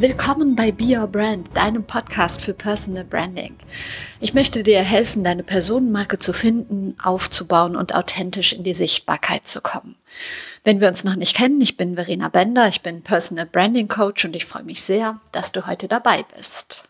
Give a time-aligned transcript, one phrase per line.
[0.00, 3.56] Willkommen bei Be Your Brand, deinem Podcast für Personal Branding.
[4.20, 9.60] Ich möchte dir helfen, deine Personenmarke zu finden, aufzubauen und authentisch in die Sichtbarkeit zu
[9.60, 9.96] kommen.
[10.62, 14.24] Wenn wir uns noch nicht kennen, ich bin Verena Bender, ich bin Personal Branding Coach
[14.24, 16.87] und ich freue mich sehr, dass du heute dabei bist.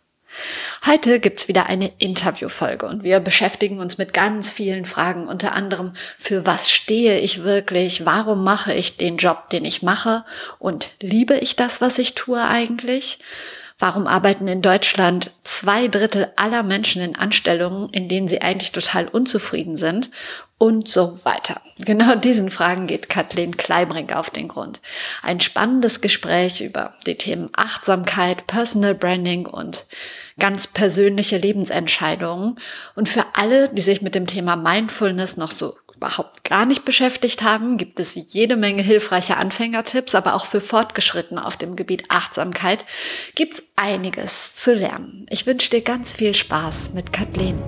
[0.87, 5.93] Heute gibt's wieder eine Interviewfolge und wir beschäftigen uns mit ganz vielen Fragen, unter anderem,
[6.19, 10.25] für was stehe ich wirklich, warum mache ich den Job, den ich mache
[10.59, 13.19] und liebe ich das, was ich tue eigentlich?
[13.81, 19.07] Warum arbeiten in Deutschland zwei Drittel aller Menschen in Anstellungen, in denen sie eigentlich total
[19.07, 20.11] unzufrieden sind?
[20.59, 21.61] Und so weiter.
[21.79, 24.81] Genau diesen Fragen geht Kathleen Kleibrink auf den Grund.
[25.23, 29.87] Ein spannendes Gespräch über die Themen Achtsamkeit, Personal Branding und
[30.39, 32.57] ganz persönliche Lebensentscheidungen.
[32.95, 37.43] Und für alle, die sich mit dem Thema Mindfulness noch so überhaupt gar nicht beschäftigt
[37.43, 42.85] haben, gibt es jede Menge hilfreiche Anfängertipps, aber auch für Fortgeschrittene auf dem Gebiet Achtsamkeit
[43.35, 45.27] gibt es einiges zu lernen.
[45.29, 47.61] Ich wünsche dir ganz viel Spaß mit Kathleen.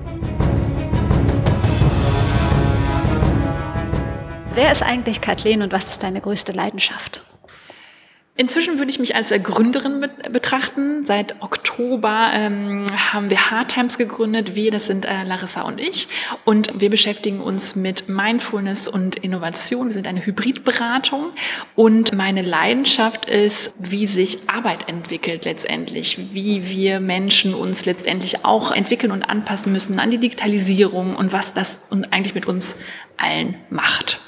[4.55, 7.25] Wer ist eigentlich Kathleen und was ist deine größte Leidenschaft?
[8.41, 10.01] Inzwischen würde ich mich als Gründerin
[10.33, 11.05] betrachten.
[11.05, 14.55] Seit Oktober ähm, haben wir Hard Times gegründet.
[14.55, 16.09] Wir, das sind äh, Larissa und ich.
[16.47, 19.89] Und wir beschäftigen uns mit Mindfulness und Innovation.
[19.89, 21.33] Wir sind eine Hybridberatung.
[21.75, 26.33] Und meine Leidenschaft ist, wie sich Arbeit entwickelt letztendlich.
[26.33, 31.53] Wie wir Menschen uns letztendlich auch entwickeln und anpassen müssen an die Digitalisierung und was
[31.53, 32.79] das eigentlich mit uns
[33.19, 34.19] allen macht.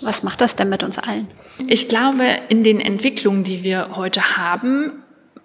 [0.00, 1.28] Was macht das denn mit uns allen?
[1.66, 4.92] Ich glaube, in den Entwicklungen, die wir heute haben,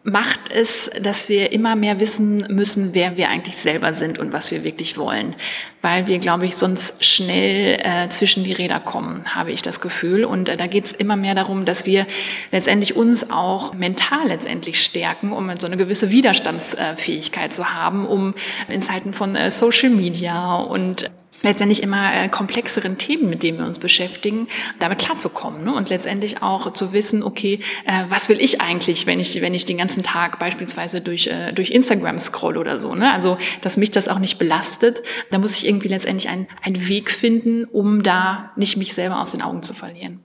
[0.03, 4.49] macht es, dass wir immer mehr wissen müssen, wer wir eigentlich selber sind und was
[4.49, 5.35] wir wirklich wollen.
[5.81, 10.25] Weil wir, glaube ich, sonst schnell äh, zwischen die Räder kommen, habe ich das Gefühl.
[10.25, 12.07] Und äh, da geht es immer mehr darum, dass wir
[12.51, 18.33] letztendlich uns auch mental letztendlich stärken, um so eine gewisse Widerstandsfähigkeit zu haben, um
[18.69, 23.65] in Zeiten von äh, Social Media und letztendlich immer äh, komplexeren Themen, mit denen wir
[23.65, 24.47] uns beschäftigen,
[24.79, 25.73] damit klarzukommen ne?
[25.73, 29.65] und letztendlich auch zu wissen, okay, äh, was will ich eigentlich, wenn ich wenn ich
[29.65, 33.11] den ganzen Tag beispielsweise durch äh, durch Instagram scroll oder so, ne?
[33.11, 35.01] Also dass mich das auch nicht belastet,
[35.31, 39.31] da muss ich irgendwie letztendlich einen einen Weg finden, um da nicht mich selber aus
[39.31, 40.19] den Augen zu verlieren.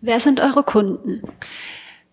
[0.00, 1.22] Wer sind eure Kunden?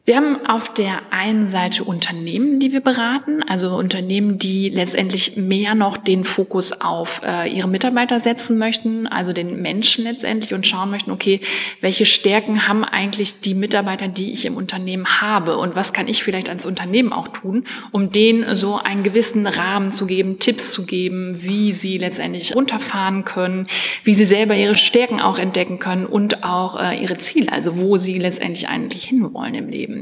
[0.07, 5.75] Wir haben auf der einen Seite Unternehmen, die wir beraten, also Unternehmen, die letztendlich mehr
[5.75, 10.91] noch den Fokus auf äh, ihre Mitarbeiter setzen möchten, also den Menschen letztendlich und schauen
[10.91, 11.41] möchten, okay,
[11.81, 16.23] welche Stärken haben eigentlich die Mitarbeiter, die ich im Unternehmen habe und was kann ich
[16.23, 20.85] vielleicht als Unternehmen auch tun, um denen so einen gewissen Rahmen zu geben, Tipps zu
[20.85, 23.67] geben, wie sie letztendlich runterfahren können,
[24.05, 27.97] wie sie selber ihre Stärken auch entdecken können und auch äh, ihre Ziele, also wo
[27.97, 29.96] sie letztendlich eigentlich hinwollen im Leben.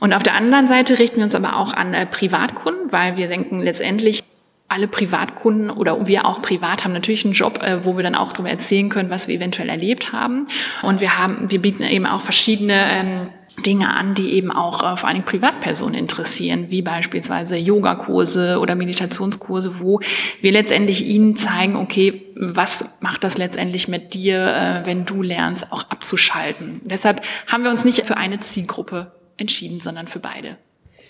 [0.00, 3.28] Und auf der anderen Seite richten wir uns aber auch an äh, Privatkunden, weil wir
[3.28, 4.22] denken letztendlich,
[4.68, 8.32] alle Privatkunden oder wir auch privat haben natürlich einen Job, äh, wo wir dann auch
[8.32, 10.48] darüber erzählen können, was wir eventuell erlebt haben.
[10.82, 13.28] Und wir haben, wir bieten eben auch verschiedene ähm,
[13.64, 19.80] Dinge an, die eben auch äh, vor Dingen Privatpersonen interessieren, wie beispielsweise Yogakurse oder Meditationskurse,
[19.80, 20.00] wo
[20.40, 25.70] wir letztendlich ihnen zeigen, okay, was macht das letztendlich mit dir, äh, wenn du lernst,
[25.72, 26.80] auch abzuschalten.
[26.84, 30.56] Deshalb haben wir uns nicht für eine Zielgruppe entschieden, sondern für beide.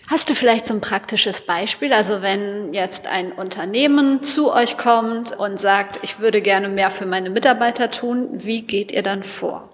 [0.07, 1.93] Hast du vielleicht so ein praktisches Beispiel?
[1.93, 7.07] Also wenn jetzt ein Unternehmen zu euch kommt und sagt, ich würde gerne mehr für
[7.07, 9.71] meine Mitarbeiter tun, wie geht ihr dann vor?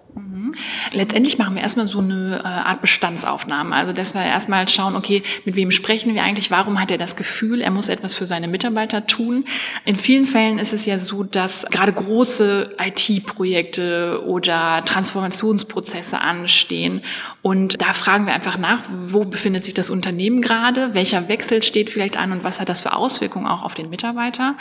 [0.92, 3.74] Letztendlich machen wir erstmal so eine äh, Art Bestandsaufnahme.
[3.74, 6.50] Also, dass wir erstmal schauen, okay, mit wem sprechen wir eigentlich?
[6.50, 9.44] Warum hat er das Gefühl, er muss etwas für seine Mitarbeiter tun?
[9.84, 17.02] In vielen Fällen ist es ja so, dass gerade große IT-Projekte oder Transformationsprozesse anstehen.
[17.42, 20.94] Und da fragen wir einfach nach, wo befindet sich das Unternehmen gerade?
[20.94, 24.56] Welcher Wechsel steht vielleicht an und was hat das für Auswirkungen auch auf den Mitarbeiter?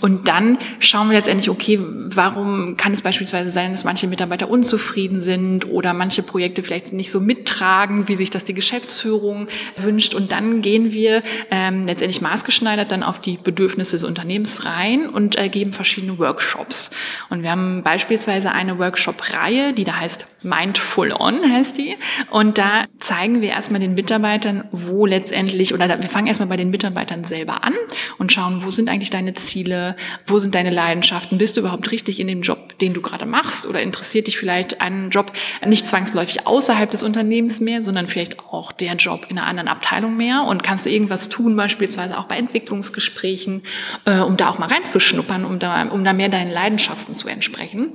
[0.00, 4.72] Und dann schauen wir letztendlich, okay, warum kann es beispielsweise sein, dass manche Mitarbeiter unzufrieden
[4.72, 10.14] unzufrieden sind oder manche Projekte vielleicht nicht so mittragen, wie sich das die Geschäftsführung wünscht.
[10.14, 15.38] Und dann gehen wir ähm, letztendlich maßgeschneidert dann auf die Bedürfnisse des Unternehmens rein und
[15.38, 16.90] äh, geben verschiedene Workshops.
[17.30, 21.96] Und wir haben beispielsweise eine Workshop-Reihe, die da heißt Mindful On heißt die.
[22.30, 26.70] Und da zeigen wir erstmal den Mitarbeitern, wo letztendlich, oder wir fangen erstmal bei den
[26.70, 27.74] Mitarbeitern selber an
[28.18, 29.96] und schauen, wo sind eigentlich deine Ziele,
[30.26, 33.66] wo sind deine Leidenschaften, bist du überhaupt richtig in dem Job, den du gerade machst
[33.66, 35.32] oder interessiert dich vielleicht einen Job Job
[35.66, 40.16] nicht zwangsläufig außerhalb des Unternehmens mehr, sondern vielleicht auch der Job in einer anderen Abteilung
[40.16, 43.62] mehr und kannst du irgendwas tun, beispielsweise auch bei Entwicklungsgesprächen,
[44.04, 47.92] äh, um da auch mal reinzuschnuppern, um da, um da mehr deinen Leidenschaften zu entsprechen.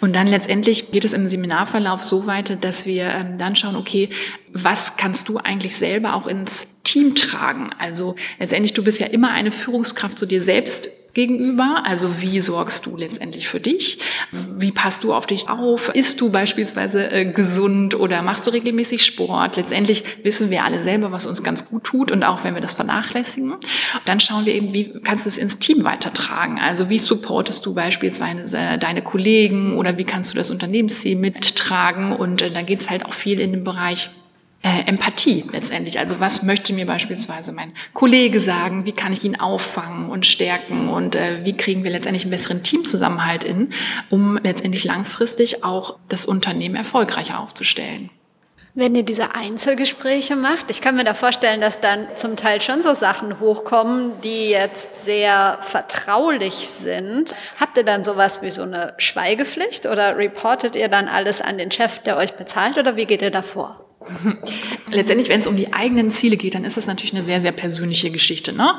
[0.00, 4.08] Und dann letztendlich geht es im Seminarverlauf so weiter, dass wir ähm, dann schauen, okay,
[4.52, 7.70] was kannst du eigentlich selber auch ins Team tragen?
[7.78, 11.82] Also letztendlich, du bist ja immer eine Führungskraft zu dir selbst gegenüber?
[11.84, 13.98] Also wie sorgst du letztendlich für dich?
[14.30, 15.90] Wie passt du auf dich auf?
[15.94, 19.56] Isst du beispielsweise äh, gesund oder machst du regelmäßig Sport?
[19.56, 22.74] Letztendlich wissen wir alle selber, was uns ganz gut tut und auch wenn wir das
[22.74, 23.54] vernachlässigen.
[24.04, 26.58] Dann schauen wir eben, wie kannst du es ins Team weitertragen?
[26.58, 32.12] Also wie supportest du beispielsweise äh, deine Kollegen oder wie kannst du das Unternehmensziel mittragen?
[32.12, 34.10] Und äh, da geht es halt auch viel in dem Bereich
[34.62, 35.98] äh, Empathie letztendlich.
[35.98, 38.86] Also was möchte mir beispielsweise mein Kollege sagen?
[38.86, 40.88] Wie kann ich ihn auffangen und stärken?
[40.88, 43.72] Und äh, wie kriegen wir letztendlich einen besseren Teamzusammenhalt in,
[44.08, 48.10] um letztendlich langfristig auch das Unternehmen erfolgreicher aufzustellen?
[48.74, 52.80] Wenn ihr diese Einzelgespräche macht, ich kann mir da vorstellen, dass dann zum Teil schon
[52.80, 57.34] so Sachen hochkommen, die jetzt sehr vertraulich sind.
[57.60, 61.70] Habt ihr dann sowas wie so eine Schweigepflicht oder reportet ihr dann alles an den
[61.70, 63.91] Chef, der euch bezahlt oder wie geht ihr da vor?
[64.90, 67.52] Letztendlich, wenn es um die eigenen Ziele geht, dann ist das natürlich eine sehr, sehr
[67.52, 68.52] persönliche Geschichte.
[68.52, 68.74] Ne?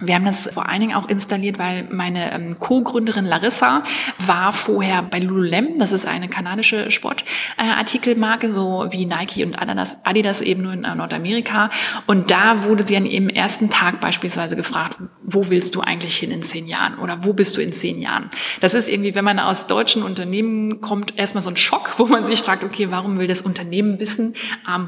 [0.00, 3.82] Wir haben das vor allen Dingen auch installiert, weil meine ähm, Co-Gründerin Larissa
[4.18, 5.78] war vorher bei Lululemon.
[5.78, 10.94] Das ist eine kanadische Sportartikelmarke, so wie Nike und Adidas, Adidas eben nur in äh,
[10.94, 11.70] Nordamerika.
[12.06, 16.30] Und da wurde sie an ihrem ersten Tag beispielsweise gefragt, wo willst du eigentlich hin
[16.30, 18.28] in zehn Jahren oder wo bist du in zehn Jahren?
[18.60, 22.24] Das ist irgendwie, wenn man aus deutschen Unternehmen kommt, erstmal so ein Schock, wo man
[22.24, 24.34] sich fragt, okay, warum will das Unternehmen wissen,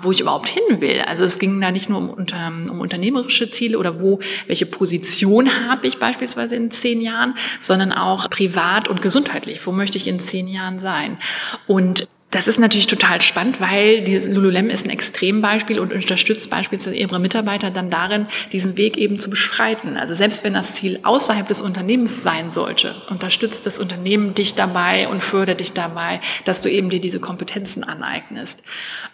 [0.00, 1.02] wo ich überhaupt hin will.
[1.06, 5.69] Also es ging da nicht nur um, unter, um unternehmerische Ziele oder wo, welche Position
[5.69, 9.67] habe ich beispielsweise in zehn Jahren, sondern auch privat und gesundheitlich.
[9.67, 11.19] Wo möchte ich in zehn Jahren sein?
[11.67, 16.94] Und das ist natürlich total spannend, weil dieses Lululemon ist ein Extrembeispiel und unterstützt beispielsweise
[16.94, 19.97] ihre Mitarbeiter dann darin, diesen Weg eben zu beschreiten.
[19.97, 25.09] Also selbst wenn das Ziel außerhalb des Unternehmens sein sollte, unterstützt das Unternehmen dich dabei
[25.09, 28.62] und fördert dich dabei, dass du eben dir diese Kompetenzen aneignest.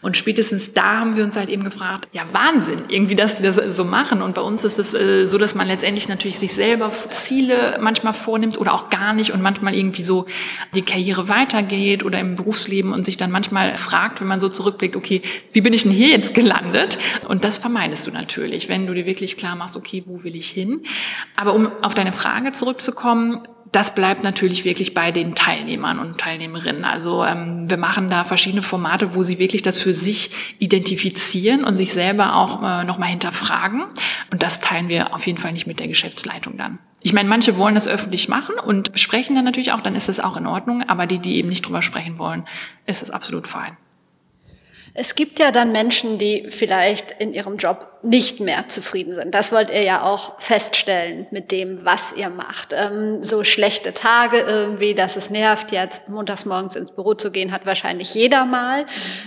[0.00, 3.54] Und spätestens da haben wir uns halt eben gefragt, ja Wahnsinn, irgendwie, dass die das
[3.76, 4.20] so machen.
[4.20, 8.14] Und bei uns ist es äh, so, dass man letztendlich natürlich sich selber Ziele manchmal
[8.14, 10.26] vornimmt oder auch gar nicht und manchmal irgendwie so
[10.74, 14.96] die Karriere weitergeht oder im Berufsleben und sich dann manchmal fragt, wenn man so zurückblickt,
[14.96, 15.22] okay,
[15.52, 16.98] wie bin ich denn hier jetzt gelandet?
[17.28, 20.50] Und das vermeidest du natürlich, wenn du dir wirklich klar machst, okay, wo will ich
[20.50, 20.82] hin?
[21.36, 26.84] Aber um auf deine Frage zurückzukommen, das bleibt natürlich wirklich bei den Teilnehmern und Teilnehmerinnen.
[26.84, 31.74] Also ähm, wir machen da verschiedene Formate, wo sie wirklich das für sich identifizieren und
[31.74, 33.84] sich selber auch äh, nochmal hinterfragen.
[34.30, 36.78] Und das teilen wir auf jeden Fall nicht mit der Geschäftsleitung dann.
[37.02, 40.20] Ich meine, manche wollen das öffentlich machen und sprechen dann natürlich auch, dann ist das
[40.20, 40.82] auch in Ordnung.
[40.88, 42.44] Aber die, die eben nicht drüber sprechen wollen,
[42.86, 43.76] ist es absolut fein.
[44.94, 49.34] Es gibt ja dann Menschen, die vielleicht in ihrem Job nicht mehr zufrieden sind.
[49.34, 52.74] Das wollt ihr ja auch feststellen mit dem, was ihr macht.
[52.74, 57.52] Ähm, so schlechte Tage irgendwie, dass es nervt, jetzt montags morgens ins Büro zu gehen,
[57.52, 58.84] hat wahrscheinlich jeder mal.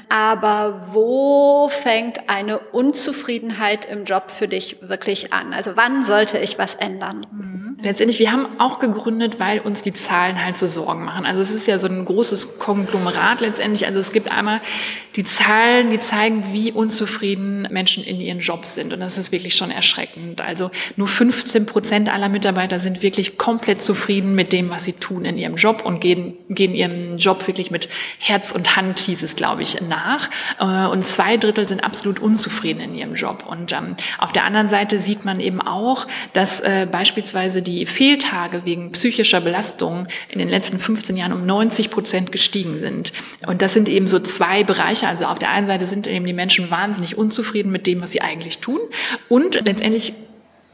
[0.08, 5.52] Aber wo fängt eine Unzufriedenheit im Job für dich wirklich an?
[5.52, 7.26] Also wann sollte ich was ändern?
[7.32, 7.66] Mhm.
[7.82, 11.26] Letztendlich, wir haben auch gegründet, weil uns die Zahlen halt so Sorgen machen.
[11.26, 13.86] Also es ist ja so ein großes Konglomerat letztendlich.
[13.86, 14.62] Also es gibt einmal
[15.16, 15.55] die Zahlen,
[15.92, 18.94] die zeigen, wie unzufrieden Menschen in ihren Jobs sind.
[18.94, 20.42] Und das ist wirklich schon erschreckend.
[20.42, 25.26] Also nur 15 Prozent aller Mitarbeiter sind wirklich komplett zufrieden mit dem, was sie tun
[25.26, 29.36] in ihrem Job und gehen, gehen ihrem Job wirklich mit Herz und Hand, hieß es,
[29.36, 30.30] glaube ich, nach.
[30.60, 33.46] Äh, und zwei Drittel sind absolut unzufrieden in ihrem Job.
[33.48, 38.66] Und ähm, auf der anderen Seite sieht man eben auch, dass äh, beispielsweise die Fehltage
[38.66, 43.14] wegen psychischer Belastung in den letzten 15 Jahren um 90 Prozent gestiegen sind.
[43.46, 45.08] Und das sind eben so zwei Bereiche.
[45.08, 48.22] Also auf der einen Seite sind eben die Menschen wahnsinnig unzufrieden mit dem, was sie
[48.22, 48.80] eigentlich tun.
[49.30, 50.14] Und letztendlich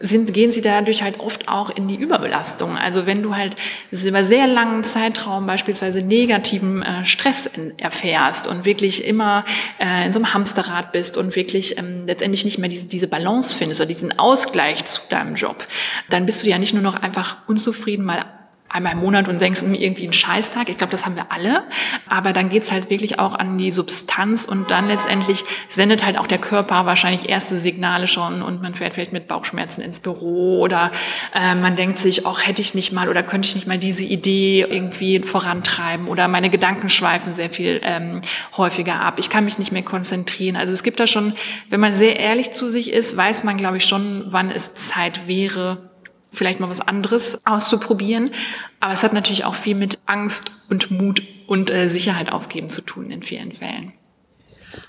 [0.02, 2.78] sind, gehen sie dadurch halt oft auch in die Überbelastung.
[2.78, 3.56] Also wenn du halt
[3.92, 9.46] über sehr langen Zeitraum beispielsweise negativen äh, Stress in, erfährst und wirklich immer
[9.80, 13.56] äh, in so einem Hamsterrad bist und wirklich ähm, letztendlich nicht mehr diese, diese Balance
[13.56, 15.68] findest oder diesen Ausgleich zu deinem Job,
[16.10, 18.26] dann bist du ja nicht nur noch einfach unzufrieden mal
[18.72, 20.70] einmal im Monat und denkst, hm, irgendwie ein Scheißtag.
[20.70, 21.64] Ich glaube, das haben wir alle.
[22.08, 26.28] Aber dann geht's halt wirklich auch an die Substanz und dann letztendlich sendet halt auch
[26.28, 30.92] der Körper wahrscheinlich erste Signale schon und man fährt vielleicht mit Bauchschmerzen ins Büro oder
[31.34, 34.04] äh, man denkt sich, ach, hätte ich nicht mal oder könnte ich nicht mal diese
[34.04, 38.22] Idee irgendwie vorantreiben oder meine Gedanken schweifen sehr viel ähm,
[38.56, 39.16] häufiger ab.
[39.18, 40.56] Ich kann mich nicht mehr konzentrieren.
[40.56, 41.34] Also es gibt da schon,
[41.70, 45.28] wenn man sehr ehrlich zu sich ist, weiß man, glaube ich, schon, wann es Zeit
[45.28, 45.91] wäre,
[46.32, 48.32] vielleicht mal was anderes auszuprobieren.
[48.80, 52.82] Aber es hat natürlich auch viel mit Angst und Mut und äh, Sicherheit aufgeben zu
[52.82, 53.94] tun in vielen Fällen.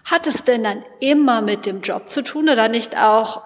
[0.05, 3.43] Hat es denn dann immer mit dem Job zu tun oder nicht auch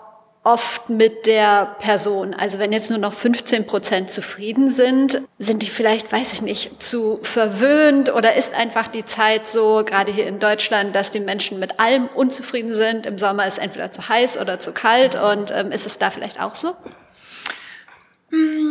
[0.47, 2.33] oft mit der Person.
[2.33, 6.81] Also wenn jetzt nur noch 15 Prozent zufrieden sind, sind die vielleicht, weiß ich nicht,
[6.81, 11.59] zu verwöhnt oder ist einfach die Zeit so, gerade hier in Deutschland, dass die Menschen
[11.59, 13.07] mit allem unzufrieden sind.
[13.07, 16.41] Im Sommer ist entweder zu heiß oder zu kalt und ähm, ist es da vielleicht
[16.41, 16.77] auch so?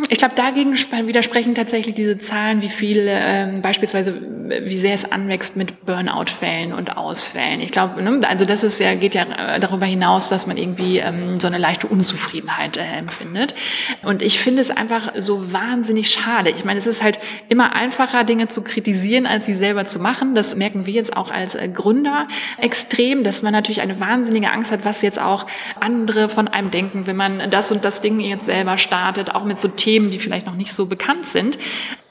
[0.09, 4.21] Ich glaube, dagegen widersprechen tatsächlich diese Zahlen, wie viel ähm, beispielsweise,
[4.63, 7.61] wie sehr es anwächst mit Burnout-Fällen und Ausfällen.
[7.61, 10.99] Ich glaube, ne, also das ist ja, geht ja äh, darüber hinaus, dass man irgendwie
[10.99, 13.55] ähm, so eine leichte Unzufriedenheit äh, empfindet.
[14.03, 16.49] Und ich finde es einfach so wahnsinnig schade.
[16.49, 20.35] Ich meine, es ist halt immer einfacher, Dinge zu kritisieren, als sie selber zu machen.
[20.35, 24.73] Das merken wir jetzt auch als äh, Gründer extrem, dass man natürlich eine wahnsinnige Angst
[24.73, 25.45] hat, was jetzt auch
[25.79, 29.59] andere von einem denken, wenn man das und das Ding jetzt selber startet, auch mit
[29.59, 31.57] so Themen, die vielleicht noch nicht so bekannt sind.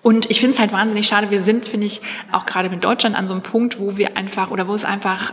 [0.02, 1.30] Und ich finde es halt wahnsinnig schade.
[1.30, 2.00] Wir sind, finde ich,
[2.32, 5.32] auch gerade mit Deutschland an so einem Punkt, wo wir einfach oder wo es einfach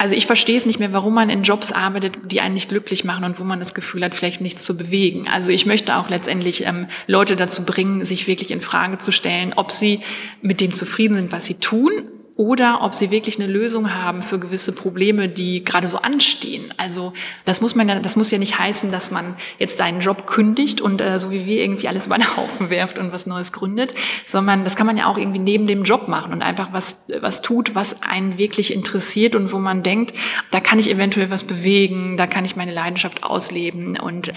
[0.00, 3.04] also ich verstehe es nicht mehr, warum man in Jobs arbeitet, die einen nicht glücklich
[3.04, 5.28] machen und wo man das Gefühl hat, vielleicht nichts zu bewegen.
[5.28, 9.52] Also ich möchte auch letztendlich ähm, Leute dazu bringen, sich wirklich in Frage zu stellen,
[9.54, 10.00] ob sie
[10.40, 11.92] mit dem zufrieden sind, was sie tun
[12.40, 16.72] oder ob sie wirklich eine Lösung haben für gewisse Probleme, die gerade so anstehen.
[16.78, 17.12] Also
[17.44, 20.80] das muss man ja, das muss ja nicht heißen, dass man jetzt seinen Job kündigt
[20.80, 23.92] und äh, so wie wir irgendwie alles über den Haufen werft und was Neues gründet,
[24.24, 27.42] sondern das kann man ja auch irgendwie neben dem Job machen und einfach was was
[27.42, 30.16] tut, was einen wirklich interessiert und wo man denkt,
[30.50, 34.32] da kann ich eventuell was bewegen, da kann ich meine Leidenschaft ausleben und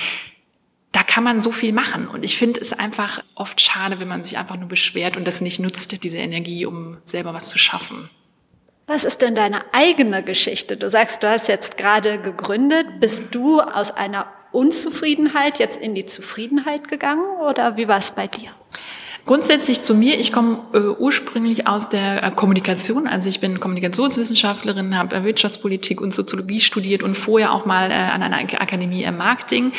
[0.93, 2.07] da kann man so viel machen.
[2.07, 5.41] Und ich finde es einfach oft schade, wenn man sich einfach nur beschwert und das
[5.41, 8.09] nicht nutzt, diese Energie, um selber was zu schaffen.
[8.85, 10.77] Was ist denn deine eigene Geschichte?
[10.77, 13.00] Du sagst, du hast jetzt gerade gegründet.
[13.00, 18.27] Bist du aus einer Unzufriedenheit jetzt in die Zufriedenheit gegangen oder wie war es bei
[18.27, 18.51] dir?
[19.25, 24.98] Grundsätzlich zu mir, ich komme äh, ursprünglich aus der äh, Kommunikation, also ich bin Kommunikationswissenschaftlerin,
[24.98, 29.15] habe äh, Wirtschaftspolitik und Soziologie studiert und vorher auch mal äh, an einer Akademie im
[29.15, 29.72] Marketing.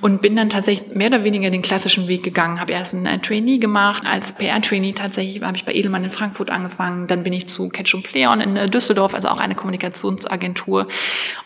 [0.00, 3.20] Und bin dann tatsächlich mehr oder weniger den klassischen Weg gegangen, habe erst ein äh,
[3.20, 7.46] Trainee gemacht, als PR-Trainee tatsächlich habe ich bei Edelmann in Frankfurt angefangen, dann bin ich
[7.46, 10.88] zu Ketchum Pleon in äh, Düsseldorf, also auch eine Kommunikationsagentur.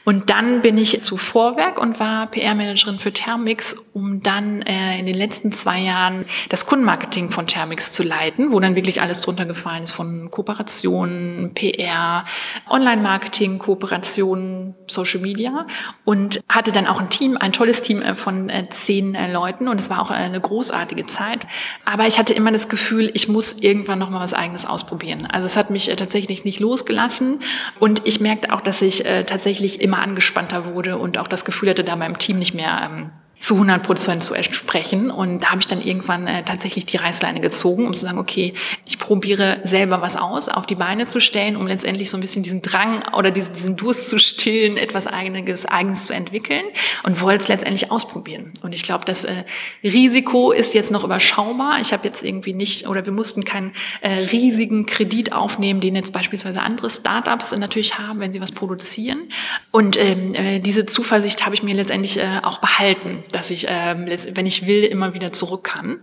[0.05, 5.05] Und dann bin ich zu Vorwerk und war PR-Managerin für Thermix, um dann äh, in
[5.05, 9.45] den letzten zwei Jahren das Kundenmarketing von Thermix zu leiten, wo dann wirklich alles drunter
[9.45, 12.25] gefallen ist von Kooperationen, PR,
[12.71, 15.67] Online-Marketing, Kooperationen, Social Media
[16.05, 19.69] und hatte dann auch ein Team, ein tolles Team äh, von äh, zehn äh, Leuten
[19.69, 21.47] und es war auch eine großartige Zeit.
[21.85, 25.27] Aber ich hatte immer das Gefühl, ich muss irgendwann noch mal was Eigenes ausprobieren.
[25.27, 27.41] Also es hat mich tatsächlich nicht losgelassen
[27.81, 31.85] und ich merkte auch, dass ich tatsächlich immer angespannter wurde und auch das Gefühl hatte,
[31.85, 33.11] da meinem Team nicht mehr ähm,
[33.45, 35.11] zu 100 Prozent zu entsprechen.
[35.11, 38.55] Und da habe ich dann irgendwann äh, tatsächlich die Reißleine gezogen, um zu sagen, okay,
[38.87, 42.43] ich probiere selber was aus, auf die Beine zu stellen, um letztendlich so ein bisschen
[42.43, 46.65] diesen Drang oder diesen, diesen Durst zu stillen, etwas eigenes, eigenes zu entwickeln
[47.03, 48.53] und wollte es letztendlich ausprobieren.
[48.63, 49.45] Und ich glaube, das äh,
[49.83, 51.81] Risiko ist jetzt noch überschaubar.
[51.83, 56.15] Ich habe jetzt irgendwie nicht oder wir mussten keinen äh, riesigen Kredit aufnehmen, den jetzt
[56.15, 59.29] beispielsweise andere Startups natürlich haben, wenn sie was produzieren.
[59.71, 64.07] Und ähm, äh, diese Zuversicht habe ich mir letztendlich äh, auch behalten dass ich, ähm,
[64.07, 66.01] wenn ich will, immer wieder zurück kann.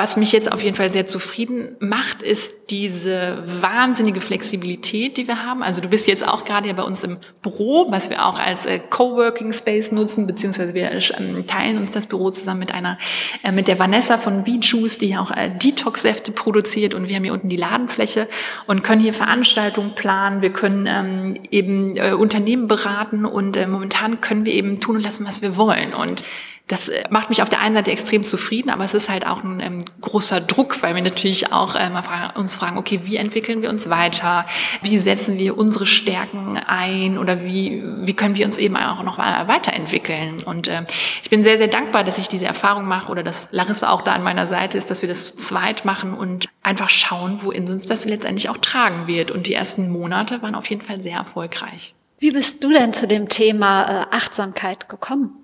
[0.00, 5.44] Was mich jetzt auf jeden Fall sehr zufrieden macht, ist diese wahnsinnige Flexibilität, die wir
[5.44, 5.62] haben.
[5.62, 8.64] Also du bist jetzt auch gerade ja bei uns im Büro, was wir auch als
[8.64, 12.96] äh, Coworking Space nutzen, beziehungsweise wir ähm, teilen uns das Büro zusammen mit einer,
[13.42, 17.34] äh, mit der Vanessa von V-Juice, die auch äh, Detox-Säfte produziert und wir haben hier
[17.34, 18.26] unten die Ladenfläche
[18.66, 20.40] und können hier Veranstaltungen planen.
[20.40, 25.02] Wir können ähm, eben äh, Unternehmen beraten und äh, momentan können wir eben tun und
[25.02, 25.92] lassen, was wir wollen.
[25.92, 26.24] Und
[26.70, 29.42] das äh, macht mich auf der einen Seite extrem zufrieden, aber es ist halt auch
[29.42, 33.60] ein ähm, großer Druck, weil wir natürlich auch äh, fragen, uns fragen, okay, wie entwickeln
[33.60, 34.46] wir uns weiter?
[34.80, 37.18] Wie setzen wir unsere Stärken ein?
[37.18, 40.42] Oder wie, wie können wir uns eben auch noch weiterentwickeln?
[40.44, 40.84] Und äh,
[41.22, 44.12] ich bin sehr, sehr dankbar, dass ich diese Erfahrung mache oder dass Larissa auch da
[44.12, 47.86] an meiner Seite ist, dass wir das zu zweit machen und einfach schauen, wohin uns
[47.86, 49.32] das letztendlich auch tragen wird.
[49.32, 51.94] Und die ersten Monate waren auf jeden Fall sehr erfolgreich.
[52.20, 55.39] Wie bist du denn zu dem Thema äh, Achtsamkeit gekommen?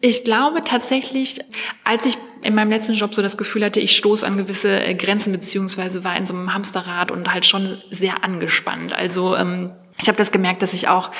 [0.00, 1.40] Ich glaube tatsächlich,
[1.84, 4.94] als ich in meinem letzten Job so das Gefühl hatte, ich stoße an gewisse äh,
[4.94, 8.92] Grenzen beziehungsweise war in so einem Hamsterrad und halt schon sehr angespannt.
[8.92, 11.10] Also ähm, ich habe das gemerkt, dass ich auch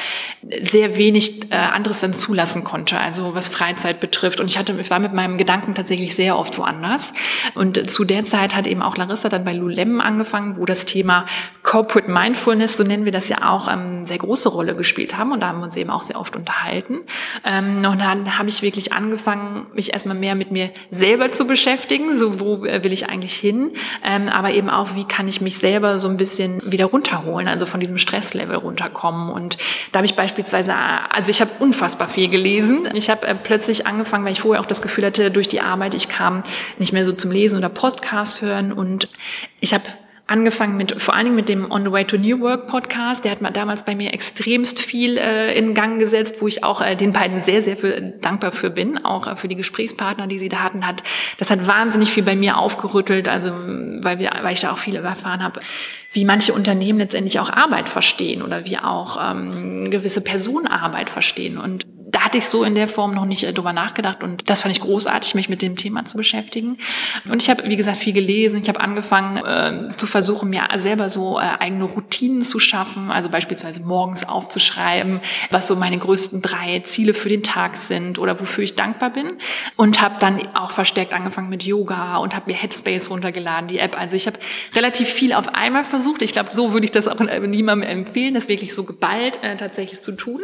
[0.62, 4.40] sehr wenig äh, anderes dann zulassen konnte, also was Freizeit betrifft.
[4.40, 7.12] Und ich hatte, ich war mit meinem Gedanken tatsächlich sehr oft woanders.
[7.54, 11.26] Und zu der Zeit hat eben auch Larissa dann bei Lulem angefangen, wo das Thema
[11.62, 15.32] Corporate Mindfulness, so nennen wir das ja auch, ähm, sehr große Rolle gespielt haben.
[15.32, 17.00] Und da haben wir uns eben auch sehr oft unterhalten.
[17.44, 22.16] Ähm, und dann habe ich wirklich angefangen, mich erstmal mehr mit mir selber zu beschäftigen.
[22.16, 23.72] So, wo äh, will ich eigentlich hin?
[24.04, 27.66] Ähm, aber eben auch, wie kann ich mich selber so ein bisschen wieder runterholen, also
[27.66, 29.30] von diesem Stresslevel runterkommen.
[29.30, 29.58] Und
[29.92, 32.88] da habe ich beispielsweise, also ich habe unfassbar viel gelesen.
[32.94, 35.94] Ich habe äh, plötzlich angefangen, weil ich vorher auch das Gefühl hatte, durch die Arbeit,
[35.94, 36.42] ich kam
[36.78, 38.72] nicht mehr so zum Lesen oder Podcast hören.
[38.72, 39.08] Und
[39.60, 39.84] ich habe
[40.30, 43.24] angefangen mit, vor allen Dingen mit dem On the Way to New Work Podcast.
[43.24, 46.80] Der hat mal damals bei mir extremst viel äh, in Gang gesetzt, wo ich auch
[46.80, 50.38] äh, den beiden sehr, sehr für, dankbar für bin, auch äh, für die Gesprächspartner, die
[50.38, 50.86] sie da hatten.
[50.86, 51.02] Hat,
[51.38, 54.94] das hat wahnsinnig viel bei mir aufgerüttelt, also weil, wir, weil ich da auch viel
[54.94, 55.60] erfahren habe,
[56.12, 61.58] wie manche Unternehmen letztendlich auch Arbeit verstehen oder wie auch ähm, gewisse Personen Arbeit verstehen.
[61.58, 64.62] Und da hatte ich so in der Form noch nicht äh, drüber nachgedacht und das
[64.62, 66.78] fand ich großartig, mich mit dem Thema zu beschäftigen.
[67.28, 68.60] Und ich habe, wie gesagt, viel gelesen.
[68.62, 73.28] Ich habe angefangen äh, zu versuchen, mir selber so äh, eigene Routinen zu schaffen, also
[73.28, 78.64] beispielsweise morgens aufzuschreiben, was so meine größten drei Ziele für den Tag sind oder wofür
[78.64, 79.38] ich dankbar bin.
[79.76, 83.98] Und habe dann auch verstärkt angefangen mit Yoga und habe mir Headspace runtergeladen, die App.
[83.98, 84.38] Also ich habe
[84.74, 86.22] relativ viel auf einmal versucht.
[86.22, 90.00] Ich glaube, so würde ich das auch niemandem empfehlen, das wirklich so geballt äh, tatsächlich
[90.00, 90.40] zu tun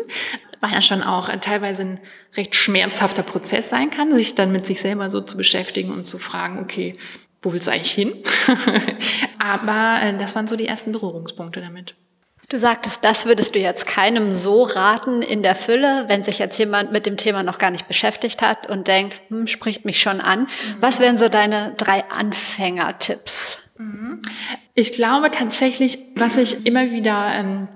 [0.60, 2.00] weil ja schon auch äh, teilweise ein
[2.36, 6.18] recht schmerzhafter Prozess sein kann, sich dann mit sich selber so zu beschäftigen und zu
[6.18, 6.96] fragen, okay,
[7.42, 8.12] wo willst du eigentlich hin?
[9.38, 11.94] Aber äh, das waren so die ersten Berührungspunkte damit.
[12.48, 16.56] Du sagtest, das würdest du jetzt keinem so raten in der Fülle, wenn sich jetzt
[16.58, 20.20] jemand mit dem Thema noch gar nicht beschäftigt hat und denkt, hm, spricht mich schon
[20.20, 20.42] an.
[20.42, 20.46] Mhm.
[20.80, 23.58] Was wären so deine drei Anfängertipps?
[23.78, 24.22] Mhm.
[24.75, 27.68] Ich glaube tatsächlich, was ich immer wieder ähm,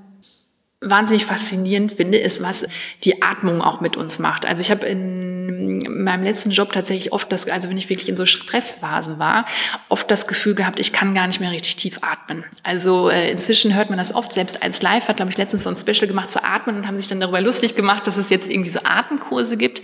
[0.83, 2.67] wahnsinnig faszinierend finde, ist, was
[3.05, 4.47] die Atmung auch mit uns macht.
[4.47, 8.17] Also ich habe in meinem letzten Job tatsächlich oft das, also wenn ich wirklich in
[8.17, 9.45] so Stressphasen war,
[9.91, 12.45] oft das Gefühl gehabt, ich kann gar nicht mehr richtig tief atmen.
[12.63, 15.71] Also äh, inzwischen hört man das oft, selbst als Live hat, glaube ich, letztens so
[15.71, 18.49] ein Special gemacht zu atmen und haben sich dann darüber lustig gemacht, dass es jetzt
[18.49, 19.83] irgendwie so Atemkurse gibt.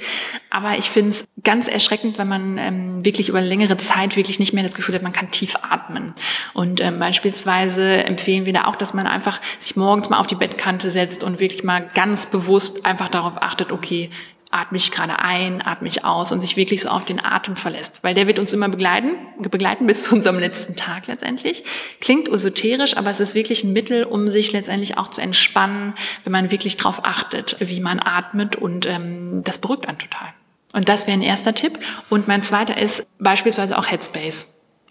[0.50, 4.54] Aber ich finde es ganz erschreckend, wenn man ähm, wirklich über längere Zeit wirklich nicht
[4.54, 6.14] mehr das Gefühl hat, man kann tief atmen.
[6.54, 10.34] Und ähm, beispielsweise empfehlen wir da auch, dass man einfach sich morgens mal auf die
[10.34, 14.10] Bettkante setzt und wirklich mal ganz bewusst einfach darauf achtet, okay,
[14.50, 18.02] atme ich gerade ein, atme ich aus und sich wirklich so auf den Atem verlässt.
[18.02, 21.64] Weil der wird uns immer begleiten, begleiten bis zu unserem letzten Tag letztendlich.
[22.00, 25.94] Klingt esoterisch, aber es ist wirklich ein Mittel, um sich letztendlich auch zu entspannen,
[26.24, 30.28] wenn man wirklich darauf achtet, wie man atmet und ähm, das beruhigt einen total.
[30.72, 31.78] Und das wäre ein erster Tipp.
[32.08, 34.46] Und mein zweiter ist beispielsweise auch Headspace.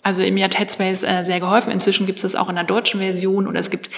[0.05, 1.71] Also mir hat Headspace äh, sehr geholfen.
[1.71, 3.89] Inzwischen gibt es das auch in der deutschen Version oder es gibt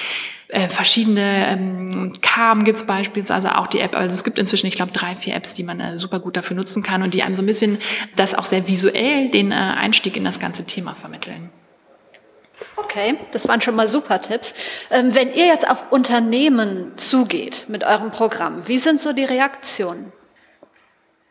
[0.48, 3.94] äh, verschiedene ähm, Calm gibt es beispielsweise auch die App.
[3.94, 6.56] Also es gibt inzwischen, ich glaube, drei, vier Apps, die man äh, super gut dafür
[6.56, 7.80] nutzen kann und die einem so ein bisschen
[8.16, 11.50] das auch sehr visuell den äh, Einstieg in das ganze Thema vermitteln.
[12.78, 14.54] Okay, das waren schon mal super Tipps.
[14.90, 20.14] Ähm, wenn ihr jetzt auf Unternehmen zugeht mit eurem Programm, wie sind so die Reaktionen?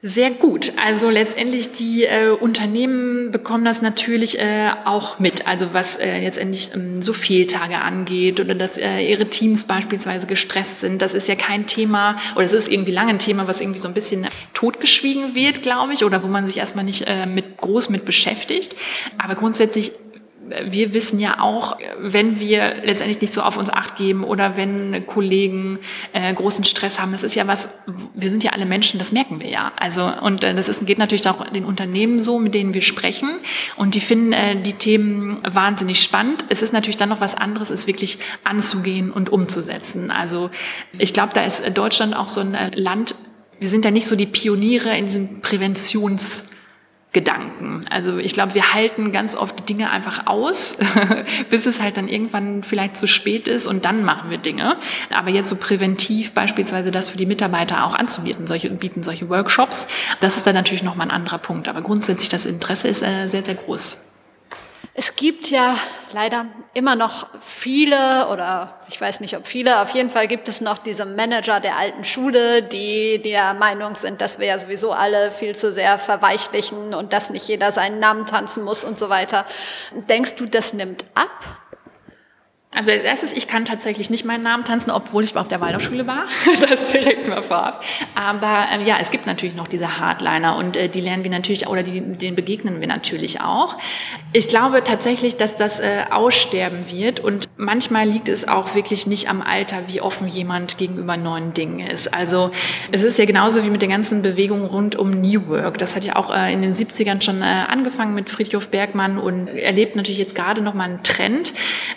[0.03, 0.73] Sehr gut.
[0.77, 5.47] Also letztendlich die äh, Unternehmen bekommen das natürlich äh, auch mit.
[5.49, 10.81] Also was äh, letztendlich ähm, so Fehltage angeht oder dass äh, ihre Teams beispielsweise gestresst
[10.81, 11.01] sind.
[11.01, 13.89] Das ist ja kein Thema oder es ist irgendwie lange ein Thema, was irgendwie so
[13.89, 17.89] ein bisschen totgeschwiegen wird, glaube ich, oder wo man sich erstmal nicht äh, mit groß
[17.89, 18.77] mit beschäftigt.
[19.17, 19.93] Aber grundsätzlich
[20.65, 25.07] wir wissen ja auch, wenn wir letztendlich nicht so auf uns acht geben oder wenn
[25.07, 25.79] Kollegen
[26.13, 27.71] äh, großen Stress haben, das ist ja was,
[28.15, 29.73] wir sind ja alle Menschen, das merken wir ja.
[29.77, 33.39] Also, und äh, das ist, geht natürlich auch den Unternehmen so, mit denen wir sprechen.
[33.77, 36.45] Und die finden äh, die Themen wahnsinnig spannend.
[36.49, 40.11] Es ist natürlich dann noch was anderes, es wirklich anzugehen und umzusetzen.
[40.11, 40.51] Also,
[40.99, 43.15] ich glaube, da ist Deutschland auch so ein äh, Land,
[43.59, 46.45] wir sind ja nicht so die Pioniere in diesem Präventions-
[47.17, 47.81] Gedanken.
[47.89, 50.77] Also ich glaube, wir halten ganz oft Dinge einfach aus,
[51.51, 54.77] bis es halt dann irgendwann vielleicht zu spät ist und dann machen wir Dinge.
[55.09, 59.87] Aber jetzt so präventiv beispielsweise das für die Mitarbeiter auch anzubieten, solche bieten solche Workshops,
[60.21, 61.69] das ist dann natürlich noch mal ein anderer Punkt.
[61.69, 64.06] Aber grundsätzlich das Interesse ist äh, sehr sehr groß.
[64.99, 65.77] Es gibt ja
[66.15, 70.63] leider immer noch viele oder ich weiß nicht, ob viele, auf jeden Fall gibt es
[70.63, 75.31] noch diese Manager der alten Schule, die der Meinung sind, dass wir ja sowieso alle
[75.31, 79.45] viel zu sehr verweichlichen und dass nicht jeder seinen Namen tanzen muss und so weiter.
[80.09, 81.66] Denkst du, das nimmt ab?
[82.77, 86.07] Also als erstes, ich kann tatsächlich nicht meinen Namen tanzen, obwohl ich auf der Waldorfschule
[86.07, 86.27] war.
[86.69, 87.83] das direkt mal vorab.
[88.15, 91.67] Aber äh, ja, es gibt natürlich noch diese Hardliner und äh, die lernen wir natürlich,
[91.67, 93.77] oder die, denen begegnen wir natürlich auch.
[94.35, 99.31] Ich glaube tatsächlich, dass das äh, aussterben wird und manchmal liegt es auch wirklich nicht
[99.31, 102.13] am Alter, wie offen jemand gegenüber neuen Dingen ist.
[102.13, 102.51] Also
[102.93, 105.79] es ist ja genauso wie mit den ganzen Bewegungen rund um New Work.
[105.79, 109.49] Das hat ja auch äh, in den 70ern schon äh, angefangen mit Friedhof Bergmann und
[109.49, 111.55] erlebt natürlich jetzt gerade noch mal einen Trend.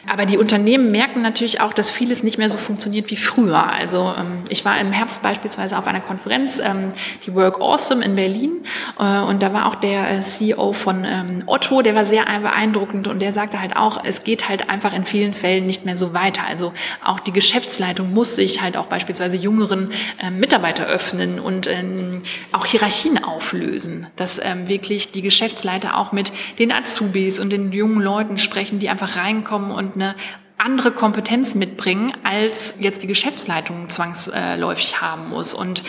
[0.07, 3.63] Aber die Unternehmen merken natürlich auch, dass vieles nicht mehr so funktioniert wie früher.
[3.63, 6.89] Also ähm, ich war im Herbst beispielsweise auf einer Konferenz, ähm,
[7.25, 8.63] die Work Awesome in Berlin.
[8.97, 13.21] Äh, und da war auch der CEO von ähm, Otto, der war sehr beeindruckend und
[13.21, 16.43] der sagte halt auch, es geht halt einfach in vielen Fällen nicht mehr so weiter.
[16.43, 19.89] Also auch die Geschäftsleitung muss sich halt auch beispielsweise jüngeren
[20.21, 26.31] äh, Mitarbeiter öffnen und ähm, auch Hierarchien auflösen, dass ähm, wirklich die Geschäftsleiter auch mit
[26.59, 30.13] den Azubis und den jungen Leuten sprechen, die einfach reinkommen und eine
[30.59, 35.55] andere Kompetenz mitbringen, als jetzt die Geschäftsleitung zwangsläufig haben muss.
[35.55, 35.81] Und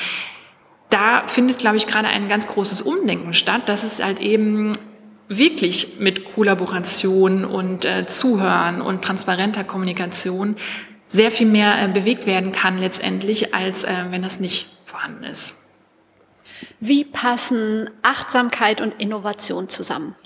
[0.89, 4.73] da findet, glaube ich, gerade ein ganz großes Umdenken statt, dass es halt eben
[5.31, 10.57] wirklich mit Kollaboration und äh, Zuhören und transparenter Kommunikation
[11.07, 15.57] sehr viel mehr äh, bewegt werden kann letztendlich, als äh, wenn das nicht vorhanden ist.
[16.81, 20.17] Wie passen Achtsamkeit und Innovation zusammen?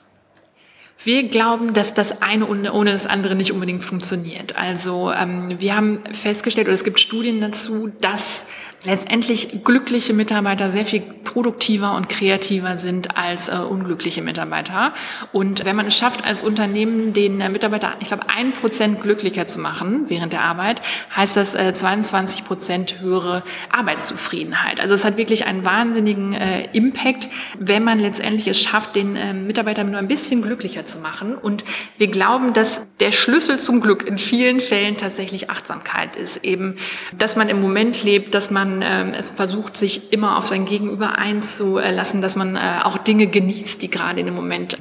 [1.03, 4.57] Wir glauben, dass das eine ohne das andere nicht unbedingt funktioniert.
[4.57, 8.47] Also ähm, wir haben festgestellt, oder es gibt Studien dazu, dass
[8.85, 14.93] letztendlich glückliche Mitarbeiter sehr viel produktiver und kreativer sind als äh, unglückliche Mitarbeiter.
[15.33, 19.47] Und wenn man es schafft, als Unternehmen den äh, Mitarbeiter, ich glaube, ein Prozent glücklicher
[19.47, 20.83] zu machen während der Arbeit,
[21.17, 24.81] heißt das äh, 22 Prozent höhere Arbeitszufriedenheit.
[24.81, 29.33] Also es hat wirklich einen wahnsinnigen äh, Impact, wenn man letztendlich es schafft, den äh,
[29.33, 31.35] Mitarbeiter nur ein bisschen glücklicher zu machen.
[31.35, 31.65] Und
[31.97, 36.45] wir glauben, dass der Schlüssel zum Glück in vielen Fällen tatsächlich Achtsamkeit ist.
[36.45, 36.77] Eben,
[37.17, 41.19] dass man im Moment lebt, dass man ähm, es versucht, sich immer auf sein Gegenüber
[41.19, 44.77] einzulassen, dass man äh, auch Dinge genießt, die gerade in dem Moment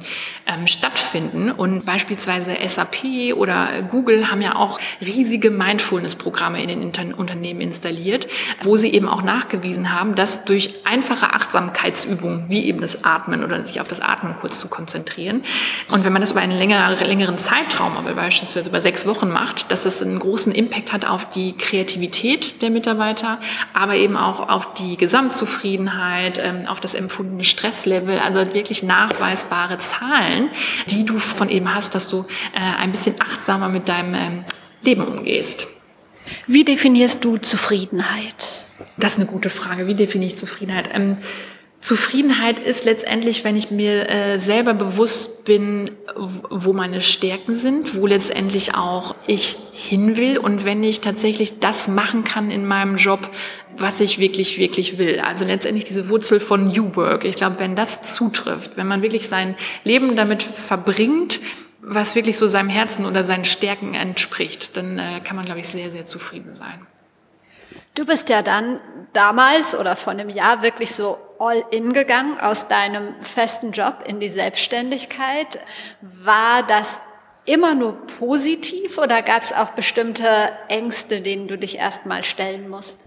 [0.46, 1.50] ähm, stattfinden.
[1.50, 8.26] Und beispielsweise SAP oder Google haben ja auch riesige Mindfulness-Programme in den Inter Unternehmen installiert,
[8.62, 13.64] wo sie eben auch nachgewiesen haben, dass durch einfache Achtsamkeitsübungen, wie eben das Atmen oder
[13.64, 15.42] sich auf das Atmen kurz zu konzentrieren,
[15.90, 19.70] und wenn man das über einen längeren, längeren Zeitraum, aber beispielsweise über sechs Wochen macht,
[19.70, 23.38] dass das einen großen Impact hat auf die Kreativität der Mitarbeiter,
[23.72, 30.50] aber eben auch auf die Gesamtzufriedenheit, ähm, auf das empfundene Stresslevel, also wirklich nachweisbare Zahlen,
[30.88, 34.44] die du von eben hast, dass du äh, ein bisschen achtsamer mit deinem ähm,
[34.82, 35.66] Leben umgehst.
[36.46, 38.52] Wie definierst du Zufriedenheit?
[38.96, 39.86] Das ist eine gute Frage.
[39.86, 40.88] Wie definiere ich Zufriedenheit?
[40.92, 41.18] Ähm,
[41.84, 48.06] Zufriedenheit ist letztendlich, wenn ich mir äh, selber bewusst bin, wo meine Stärken sind, wo
[48.06, 53.28] letztendlich auch ich hin will und wenn ich tatsächlich das machen kann in meinem Job,
[53.76, 55.20] was ich wirklich, wirklich will.
[55.20, 57.24] Also letztendlich diese Wurzel von New Work.
[57.24, 61.40] Ich glaube, wenn das zutrifft, wenn man wirklich sein Leben damit verbringt,
[61.80, 65.68] was wirklich so seinem Herzen oder seinen Stärken entspricht, dann äh, kann man, glaube ich,
[65.68, 66.86] sehr, sehr zufrieden sein.
[67.94, 68.80] Du bist ja dann
[69.12, 74.18] damals oder vor einem Jahr wirklich so all in gegangen aus deinem festen Job in
[74.18, 75.60] die Selbstständigkeit.
[76.00, 77.00] War das
[77.44, 80.26] immer nur positiv oder gab es auch bestimmte
[80.68, 82.98] Ängste, denen du dich erstmal stellen musst?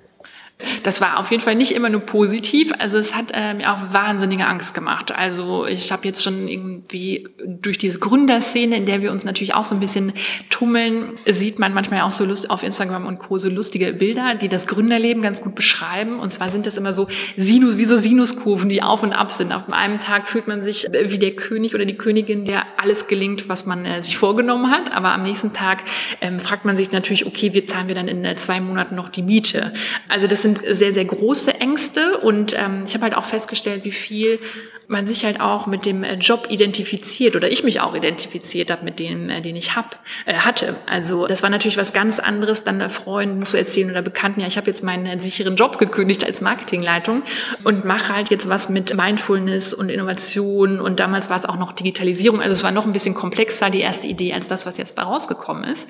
[0.82, 2.72] Das war auf jeden Fall nicht immer nur positiv.
[2.80, 5.14] Also es hat äh, mir auch wahnsinnige Angst gemacht.
[5.14, 9.64] Also ich habe jetzt schon irgendwie durch diese Gründerszene, in der wir uns natürlich auch
[9.64, 10.14] so ein bisschen
[10.50, 13.38] tummeln, sieht man manchmal auch so Lust auf Instagram und Co.
[13.38, 16.20] so lustige Bilder, die das Gründerleben ganz gut beschreiben.
[16.20, 19.52] Und zwar sind das immer so Sinus, wie so Sinuskurven, die auf und ab sind.
[19.52, 23.48] Auf einem Tag fühlt man sich wie der König oder die Königin, der alles gelingt,
[23.48, 24.92] was man äh, sich vorgenommen hat.
[24.92, 25.84] Aber am nächsten Tag
[26.20, 29.10] ähm, fragt man sich natürlich, okay, wie zahlen wir dann in äh, zwei Monaten noch
[29.10, 29.74] die Miete?
[30.10, 32.18] Also das sind sehr, sehr große Ängste.
[32.18, 34.40] Und ähm, ich habe halt auch festgestellt, wie viel
[34.88, 38.86] man sich halt auch mit dem äh, Job identifiziert oder ich mich auch identifiziert habe
[38.86, 40.76] mit dem, äh, den ich hab, äh, hatte.
[40.86, 44.48] Also das war natürlich was ganz anderes, dann äh, Freunden zu erzählen oder Bekannten, ja,
[44.48, 47.24] ich habe jetzt meinen sicheren Job gekündigt als Marketingleitung
[47.66, 51.74] und mache halt jetzt was mit Mindfulness und Innovation und damals war es auch noch
[51.74, 54.96] Digitalisierung, also es war noch ein bisschen komplexer, die erste Idee, als das, was jetzt
[54.96, 55.90] bei rausgekommen ist.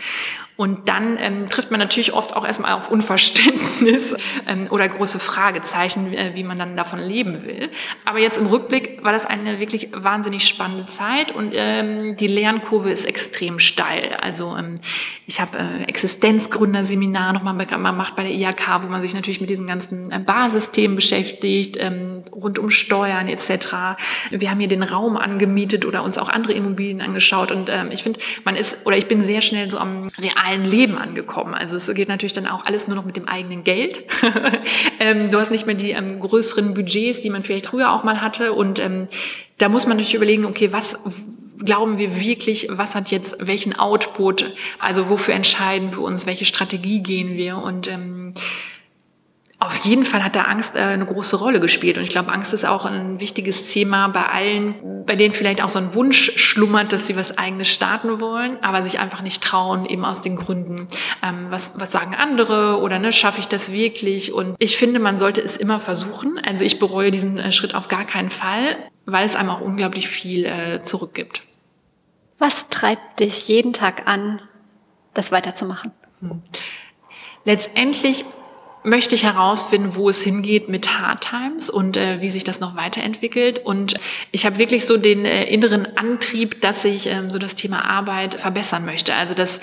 [0.57, 4.15] Und dann ähm, trifft man natürlich oft auch erstmal auf Unverständnis
[4.47, 7.69] ähm, oder große Fragezeichen, äh, wie man dann davon leben will.
[8.05, 12.91] Aber jetzt im Rückblick war das eine wirklich wahnsinnig spannende Zeit und ähm, die Lernkurve
[12.91, 14.17] ist extrem steil.
[14.21, 14.79] Also ähm,
[15.25, 19.67] ich habe äh, Existenzgründerseminar nochmal gemacht bei der IHK, wo man sich natürlich mit diesen
[19.67, 23.99] ganzen äh, Basisthemen beschäftigt, ähm, rund um Steuern etc.
[24.31, 28.03] Wir haben hier den Raum angemietet oder uns auch andere Immobilien angeschaut und ähm, ich
[28.03, 31.53] finde, man ist oder ich bin sehr schnell so am realen Leben angekommen.
[31.53, 34.03] Also es geht natürlich dann auch alles nur noch mit dem eigenen Geld.
[34.99, 38.21] ähm, du hast nicht mehr die ähm, größeren Budgets, die man vielleicht früher auch mal
[38.21, 39.07] hatte und ähm,
[39.57, 40.99] da muss man natürlich überlegen, okay, was
[41.63, 46.99] glauben wir wirklich, was hat jetzt welchen Output, also wofür entscheiden wir uns, welche Strategie
[46.99, 47.57] gehen wir?
[47.57, 48.33] Und ähm,
[49.59, 51.97] auf jeden Fall hat da Angst äh, eine große Rolle gespielt.
[51.97, 55.69] Und ich glaube, Angst ist auch ein wichtiges Thema bei allen, bei denen vielleicht auch
[55.69, 59.85] so ein Wunsch schlummert, dass sie was eigenes starten wollen, aber sich einfach nicht trauen,
[59.85, 60.87] eben aus den Gründen,
[61.23, 64.31] ähm, was, was sagen andere oder ne, schaffe ich das wirklich?
[64.31, 66.39] Und ich finde, man sollte es immer versuchen.
[66.45, 70.07] Also ich bereue diesen äh, Schritt auf gar keinen Fall, weil es einem auch unglaublich
[70.07, 71.41] viel äh, zurückgibt.
[72.37, 74.39] Was treibt dich jeden Tag an,
[75.15, 75.93] das weiterzumachen?
[76.21, 76.43] Hm.
[77.43, 78.25] Letztendlich
[78.87, 82.75] möchte ich herausfinden, wo es hingeht mit Hard Times und äh, wie sich das noch
[82.75, 83.59] weiterentwickelt.
[83.59, 83.95] Und
[84.31, 88.35] ich habe wirklich so den äh, inneren Antrieb, dass ich ähm, so das Thema Arbeit
[88.35, 89.13] verbessern möchte.
[89.13, 89.59] Also dass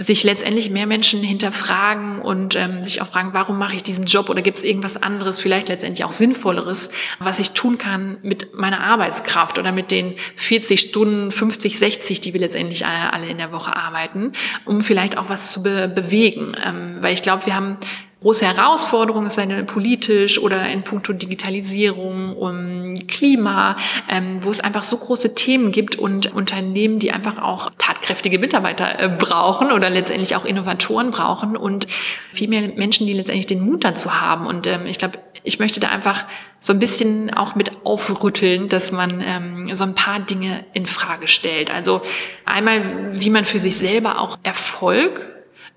[0.00, 4.30] sich letztendlich mehr Menschen hinterfragen und ähm, sich auch fragen, warum mache ich diesen Job
[4.30, 8.80] oder gibt es irgendwas anderes, vielleicht letztendlich auch Sinnvolleres, was ich tun kann mit meiner
[8.80, 13.74] Arbeitskraft oder mit den 40 Stunden, 50, 60, die wir letztendlich alle in der Woche
[13.74, 16.56] arbeiten, um vielleicht auch was zu be bewegen.
[16.64, 17.78] Ähm, weil ich glaube, wir haben
[18.20, 23.76] große Herausforderung ist eine politisch oder in puncto Digitalisierung, um Klima,
[24.08, 28.98] ähm, wo es einfach so große Themen gibt und Unternehmen, die einfach auch tatkräftige Mitarbeiter
[28.98, 31.86] äh, brauchen oder letztendlich auch Innovatoren brauchen und
[32.32, 34.46] viel mehr Menschen, die letztendlich den Mut dazu haben.
[34.46, 36.24] Und ähm, ich glaube, ich möchte da einfach
[36.58, 41.28] so ein bisschen auch mit aufrütteln, dass man ähm, so ein paar Dinge in Frage
[41.28, 41.72] stellt.
[41.72, 42.02] Also
[42.44, 45.24] einmal, wie man für sich selber auch Erfolg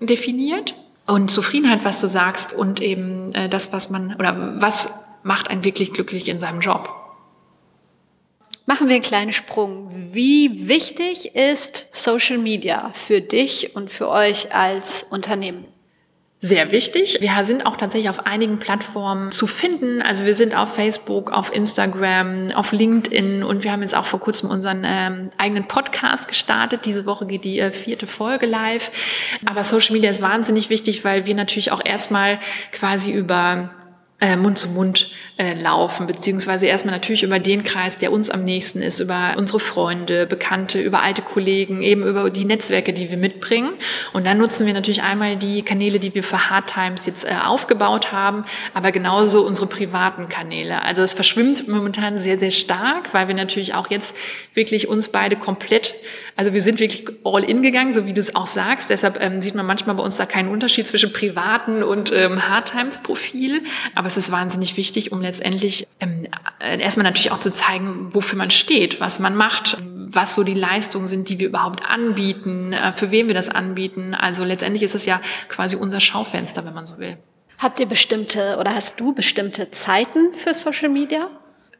[0.00, 0.74] definiert
[1.06, 4.90] und Zufriedenheit, was du sagst, und eben äh, das, was man oder was
[5.22, 7.02] macht einen wirklich glücklich in seinem Job.
[8.66, 9.90] Machen wir einen kleinen Sprung.
[10.12, 15.64] Wie wichtig ist Social Media für dich und für euch als Unternehmen?
[16.44, 17.18] Sehr wichtig.
[17.20, 20.02] Wir sind auch tatsächlich auf einigen Plattformen zu finden.
[20.02, 24.18] Also wir sind auf Facebook, auf Instagram, auf LinkedIn und wir haben jetzt auch vor
[24.18, 26.84] kurzem unseren ähm, eigenen Podcast gestartet.
[26.84, 28.90] Diese Woche geht die äh, vierte Folge live.
[29.46, 32.40] Aber Social Media ist wahnsinnig wichtig, weil wir natürlich auch erstmal
[32.72, 33.70] quasi über
[34.36, 38.82] Mund zu Mund äh, laufen, beziehungsweise erstmal natürlich über den Kreis, der uns am nächsten
[38.82, 43.70] ist, über unsere Freunde, Bekannte, über alte Kollegen, eben über die Netzwerke, die wir mitbringen.
[44.12, 47.34] Und dann nutzen wir natürlich einmal die Kanäle, die wir für Hard Times jetzt äh,
[47.44, 50.82] aufgebaut haben, aber genauso unsere privaten Kanäle.
[50.82, 54.14] Also es verschwimmt momentan sehr, sehr stark, weil wir natürlich auch jetzt
[54.54, 55.94] wirklich uns beide komplett,
[56.36, 58.90] also wir sind wirklich all in gegangen, so wie du es auch sagst.
[58.90, 62.70] Deshalb ähm, sieht man manchmal bei uns da keinen Unterschied zwischen privaten und ähm, Hard
[62.70, 63.62] Times Profil.
[63.94, 66.26] Aber es ist wahnsinnig wichtig, um letztendlich ähm,
[66.60, 70.54] äh, erstmal natürlich auch zu zeigen, wofür man steht, was man macht, was so die
[70.54, 74.14] Leistungen sind, die wir überhaupt anbieten, äh, für wen wir das anbieten.
[74.14, 77.18] Also letztendlich ist es ja quasi unser Schaufenster, wenn man so will.
[77.58, 81.30] Habt ihr bestimmte oder hast du bestimmte Zeiten für Social Media?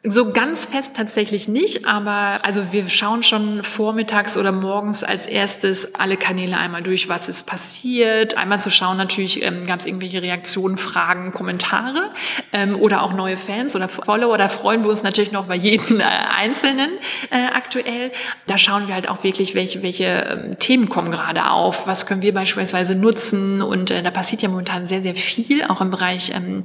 [0.04, 5.94] So ganz fest tatsächlich nicht, aber also wir schauen schon vormittags oder morgens als erstes
[5.94, 8.36] alle Kanäle einmal durch, was ist passiert.
[8.36, 12.10] Einmal zu schauen, natürlich ähm, gab es irgendwelche Reaktionen, Fragen, Kommentare
[12.52, 14.36] ähm, oder auch neue Fans oder Follower.
[14.38, 16.90] Da freuen wir uns natürlich noch bei jedem äh, Einzelnen
[17.30, 18.10] äh, aktuell.
[18.48, 22.22] Da schauen wir halt auch wirklich, welche, welche ähm, Themen kommen gerade auf, was können
[22.22, 23.62] wir beispielsweise nutzen.
[23.62, 26.64] Und äh, da passiert ja momentan sehr, sehr viel, auch im Bereich ähm,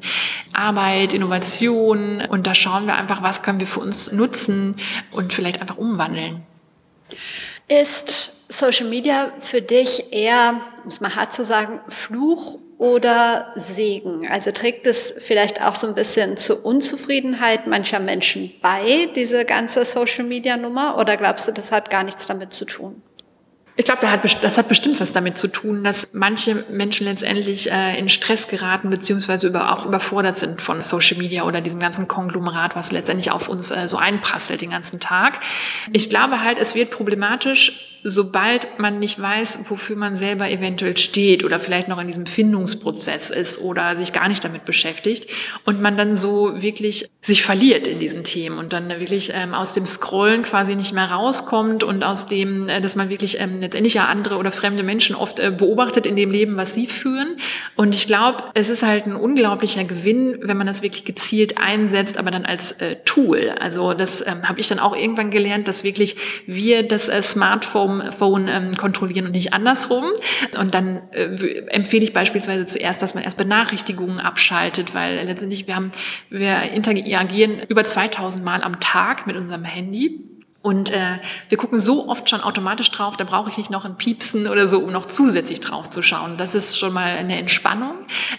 [0.54, 2.23] Arbeit, Innovation.
[2.28, 4.77] Und da schauen wir einfach, was können wir für uns nutzen
[5.11, 6.43] und vielleicht einfach umwandeln.
[7.67, 14.25] Ist Social Media für dich eher, um es mal hart zu sagen, Fluch oder Segen?
[14.29, 19.83] Also trägt es vielleicht auch so ein bisschen zur Unzufriedenheit mancher Menschen bei, diese ganze
[19.83, 20.97] Social Media Nummer?
[20.97, 23.01] Oder glaubst du, das hat gar nichts damit zu tun?
[23.79, 24.01] Ich glaube,
[24.41, 28.89] das hat bestimmt was damit zu tun, dass manche Menschen letztendlich äh, in Stress geraten,
[28.89, 33.69] beziehungsweise auch überfordert sind von Social Media oder diesem ganzen Konglomerat, was letztendlich auf uns
[33.69, 35.41] äh, so einprasselt den ganzen Tag.
[35.93, 41.43] Ich glaube halt, es wird problematisch, sobald man nicht weiß, wofür man selber eventuell steht
[41.43, 45.29] oder vielleicht noch in diesem Findungsprozess ist oder sich gar nicht damit beschäftigt
[45.65, 49.73] und man dann so wirklich sich verliert in diesen Themen und dann wirklich ähm, aus
[49.73, 53.95] dem Scrollen quasi nicht mehr rauskommt und aus dem, äh, dass man wirklich ähm, letztendlich
[53.95, 57.38] ja andere oder fremde Menschen oft äh, beobachtet in dem Leben, was sie führen.
[57.75, 62.17] Und ich glaube, es ist halt ein unglaublicher Gewinn, wenn man das wirklich gezielt einsetzt,
[62.17, 63.53] aber dann als äh, Tool.
[63.60, 67.21] Also das ähm, habe ich dann auch irgendwann gelernt, dass wirklich wir das äh,
[67.88, 70.06] Smartphone Phone, ähm, kontrollieren und nicht andersrum.
[70.60, 75.76] Und dann äh, empfehle ich beispielsweise zuerst, dass man erst Benachrichtigungen abschaltet, weil letztendlich wir
[75.76, 75.91] haben,
[76.30, 80.23] wir interagieren über 2000 Mal am Tag mit unserem Handy.
[80.62, 83.95] Und äh, wir gucken so oft schon automatisch drauf, da brauche ich nicht noch ein
[83.95, 86.38] Piepsen oder so, um noch zusätzlich drauf zu schauen.
[86.38, 87.93] Das ist schon mal eine Entspannung.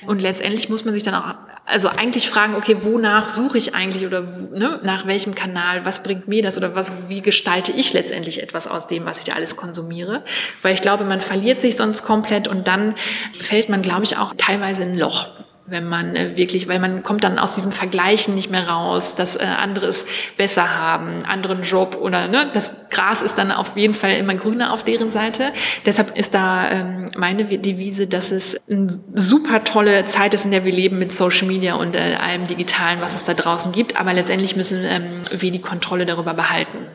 [0.07, 1.35] Und letztendlich muss man sich dann auch
[1.69, 6.27] also eigentlich fragen, okay, wonach suche ich eigentlich oder ne, nach welchem Kanal, was bringt
[6.27, 9.55] mir das oder was, wie gestalte ich letztendlich etwas aus dem, was ich da alles
[9.55, 10.25] konsumiere?
[10.63, 12.95] Weil ich glaube, man verliert sich sonst komplett und dann
[13.39, 15.29] fällt man, glaube ich, auch teilweise in ein Loch
[15.71, 19.37] wenn man äh, wirklich, weil man kommt dann aus diesem Vergleichen nicht mehr raus, dass
[19.37, 23.95] äh, andere es besser haben, anderen Job oder ne, das Gras ist dann auf jeden
[23.95, 25.53] Fall immer grüner auf deren Seite.
[25.85, 30.65] Deshalb ist da ähm, meine Devise, dass es eine super tolle Zeit ist, in der
[30.65, 34.01] wir leben mit Social Media und äh, allem Digitalen, was es da draußen gibt.
[34.01, 36.87] Aber letztendlich müssen ähm, wir die Kontrolle darüber behalten.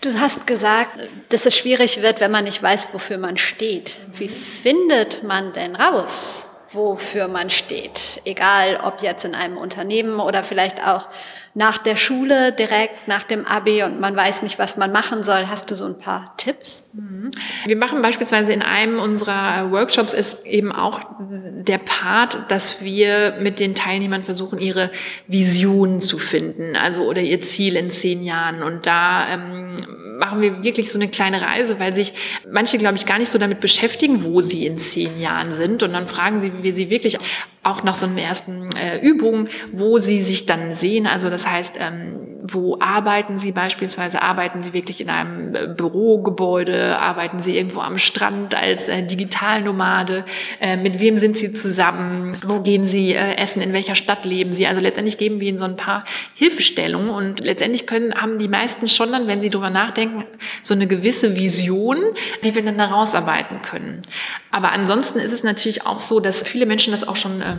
[0.00, 3.96] Du hast gesagt, dass es schwierig wird, wenn man nicht weiß, wofür man steht.
[4.14, 8.20] Wie findet man denn raus, wofür man steht.
[8.24, 11.08] Egal, ob jetzt in einem Unternehmen oder vielleicht auch
[11.54, 15.48] nach der Schule, direkt nach dem Abi und man weiß nicht, was man machen soll.
[15.48, 16.88] Hast du so ein paar Tipps?
[17.66, 23.58] Wir machen beispielsweise in einem unserer Workshops ist eben auch der Part, dass wir mit
[23.58, 24.92] den Teilnehmern versuchen, ihre
[25.26, 28.62] Vision zu finden, also oder ihr Ziel in zehn Jahren.
[28.62, 29.76] Und da ähm,
[30.18, 32.12] machen wir wirklich so eine kleine Reise, weil sich
[32.50, 35.82] manche, glaube ich, gar nicht so damit beschäftigen, wo sie in zehn Jahren sind.
[35.82, 37.18] Und dann fragen sie, wie sie wirklich
[37.62, 41.06] auch nach so einer ersten äh, Übung, wo sie sich dann sehen.
[41.06, 44.22] Also das heißt, ähm, wo arbeiten sie beispielsweise?
[44.22, 46.98] Arbeiten sie wirklich in einem äh, Bürogebäude?
[46.98, 50.24] Arbeiten sie irgendwo am Strand als äh, Digitalnomade?
[50.60, 52.36] Äh, mit wem sind sie zusammen?
[52.46, 53.60] Wo gehen sie äh, essen?
[53.60, 54.66] In welcher Stadt leben sie?
[54.66, 56.04] Also letztendlich geben wir ihnen so ein paar
[56.34, 60.07] Hilfestellungen und letztendlich können, haben die meisten schon dann, wenn sie darüber nachdenken,
[60.62, 61.98] so eine gewisse Vision,
[62.44, 64.02] die wir dann da rausarbeiten können.
[64.50, 67.56] Aber ansonsten ist es natürlich auch so, dass viele Menschen das auch schon äh,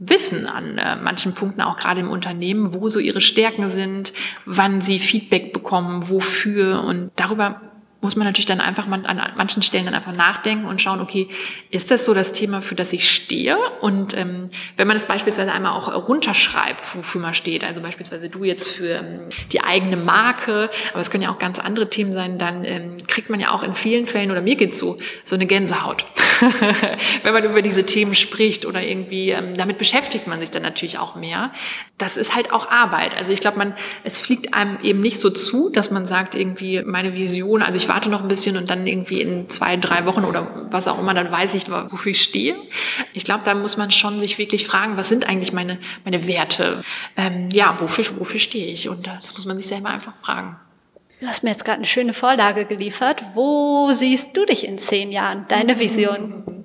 [0.00, 4.12] wissen an äh, manchen Punkten, auch gerade im Unternehmen, wo so ihre Stärken sind,
[4.46, 6.82] wann sie Feedback bekommen, wofür.
[6.82, 7.60] Und darüber
[8.00, 11.28] muss man natürlich dann einfach an manchen Stellen dann einfach nachdenken und schauen, okay,
[11.70, 13.58] ist das so das Thema, für das ich stehe?
[13.80, 18.44] Und ähm, wenn man es beispielsweise einmal auch runterschreibt, wofür man steht, also beispielsweise du
[18.44, 19.20] jetzt für ähm,
[19.52, 23.28] die eigene Marke, aber es können ja auch ganz andere Themen sein, dann ähm, kriegt
[23.28, 26.06] man ja auch in vielen Fällen, oder mir geht's so, so eine Gänsehaut,
[27.22, 30.98] wenn man über diese Themen spricht oder irgendwie, ähm, damit beschäftigt man sich dann natürlich
[30.98, 31.52] auch mehr.
[31.98, 33.14] Das ist halt auch Arbeit.
[33.14, 36.82] Also ich glaube, man, es fliegt einem eben nicht so zu, dass man sagt, irgendwie
[36.82, 40.24] meine Vision, also ich warte noch ein bisschen und dann irgendwie in zwei, drei Wochen
[40.24, 42.54] oder was auch immer, dann weiß ich, wofür ich stehe.
[43.12, 46.82] Ich glaube, da muss man schon sich wirklich fragen, was sind eigentlich meine, meine Werte?
[47.16, 48.88] Ähm, ja, wofür, wofür stehe ich?
[48.88, 50.56] Und das muss man sich selber einfach fragen.
[51.20, 53.22] Du hast mir jetzt gerade eine schöne Vorlage geliefert.
[53.34, 55.46] Wo siehst du dich in zehn Jahren?
[55.48, 56.64] Deine Vision?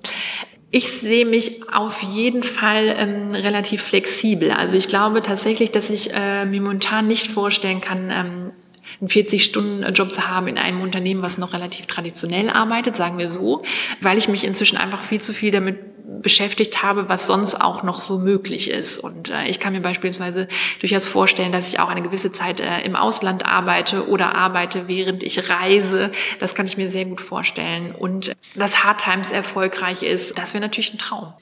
[0.69, 4.51] Ich sehe mich auf jeden Fall ähm, relativ flexibel.
[4.51, 8.51] Also ich glaube tatsächlich, dass ich äh, mir momentan nicht vorstellen kann, ähm,
[8.99, 13.63] einen 40-Stunden-Job zu haben in einem Unternehmen, was noch relativ traditionell arbeitet, sagen wir so,
[14.01, 15.77] weil ich mich inzwischen einfach viel zu viel damit
[16.21, 18.99] beschäftigt habe, was sonst auch noch so möglich ist.
[18.99, 20.47] Und äh, ich kann mir beispielsweise
[20.79, 25.23] durchaus vorstellen, dass ich auch eine gewisse Zeit äh, im Ausland arbeite oder arbeite, während
[25.23, 26.11] ich reise.
[26.39, 27.93] Das kann ich mir sehr gut vorstellen.
[27.93, 31.33] Und dass Hard Times erfolgreich ist, das wäre natürlich ein Traum.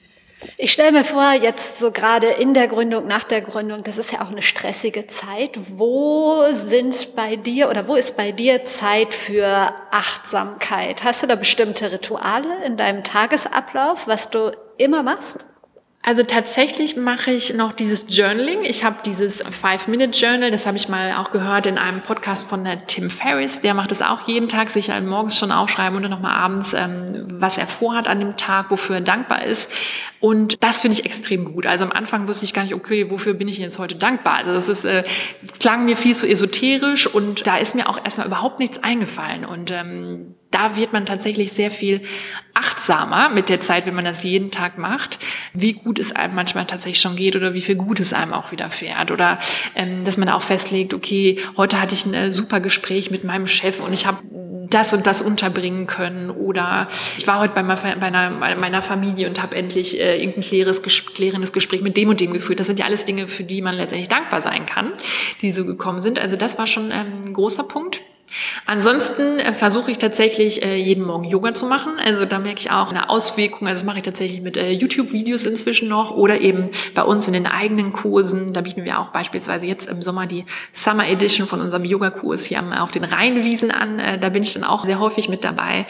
[0.56, 4.12] Ich stelle mir vor, jetzt so gerade in der Gründung, nach der Gründung, das ist
[4.12, 5.58] ja auch eine stressige Zeit.
[5.76, 11.04] Wo sind bei dir oder wo ist bei dir Zeit für Achtsamkeit?
[11.04, 15.46] Hast du da bestimmte Rituale in deinem Tagesablauf, was du immer machst?
[16.06, 18.62] Also tatsächlich mache ich noch dieses Journaling.
[18.62, 22.86] Ich habe dieses Five-Minute-Journal, das habe ich mal auch gehört in einem Podcast von der
[22.86, 23.62] Tim Ferriss.
[23.62, 26.74] Der macht es auch jeden Tag, sich halt morgens schon aufschreiben und dann nochmal abends,
[26.74, 29.72] ähm, was er vorhat an dem Tag, wofür er dankbar ist.
[30.20, 31.64] Und das finde ich extrem gut.
[31.64, 34.34] Also am Anfang wusste ich gar nicht, okay, wofür bin ich jetzt heute dankbar?
[34.34, 35.04] Also das ist, äh,
[35.42, 39.46] das klang mir viel zu esoterisch und da ist mir auch erstmal überhaupt nichts eingefallen.
[39.46, 42.02] Und ähm, da wird man tatsächlich sehr viel
[42.54, 45.18] achtsamer mit der Zeit, wenn man das jeden Tag macht,
[45.52, 48.52] wie gut es einem manchmal tatsächlich schon geht oder wie viel gut es einem auch
[48.52, 49.10] wieder fährt.
[49.10, 49.38] Oder
[49.74, 53.48] ähm, dass man auch festlegt, okay, heute hatte ich ein äh, super Gespräch mit meinem
[53.48, 54.18] Chef und ich habe
[54.70, 56.30] das und das unterbringen können.
[56.30, 61.52] Oder ich war heute bei meiner, meiner Familie und habe endlich äh, irgendein klärendes, klärendes
[61.52, 62.60] Gespräch mit dem und dem geführt.
[62.60, 64.92] Das sind ja alles Dinge, für die man letztendlich dankbar sein kann,
[65.42, 66.18] die so gekommen sind.
[66.20, 68.00] Also das war schon ähm, ein großer Punkt.
[68.66, 71.94] Ansonsten äh, versuche ich tatsächlich äh, jeden Morgen Yoga zu machen.
[72.04, 73.68] Also da merke ich auch eine Auswirkung.
[73.68, 77.34] Also das mache ich tatsächlich mit äh, YouTube-Videos inzwischen noch oder eben bei uns in
[77.34, 78.52] den eigenen Kursen.
[78.52, 82.62] Da bieten wir auch beispielsweise jetzt im Sommer die Summer Edition von unserem Yoga-Kurs hier
[82.80, 84.00] auf den Rheinwiesen an.
[84.20, 85.86] Da bin ich dann auch sehr häufig mit dabei.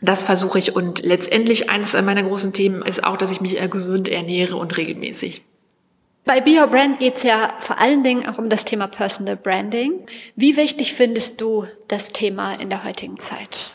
[0.00, 4.08] Das versuche ich und letztendlich eines meiner großen Themen ist auch, dass ich mich gesund
[4.08, 5.42] ernähre und regelmäßig.
[6.24, 9.36] Bei Be Your Brand geht es ja vor allen Dingen auch um das Thema Personal
[9.36, 10.06] Branding.
[10.36, 13.72] Wie wichtig findest du das Thema in der heutigen Zeit?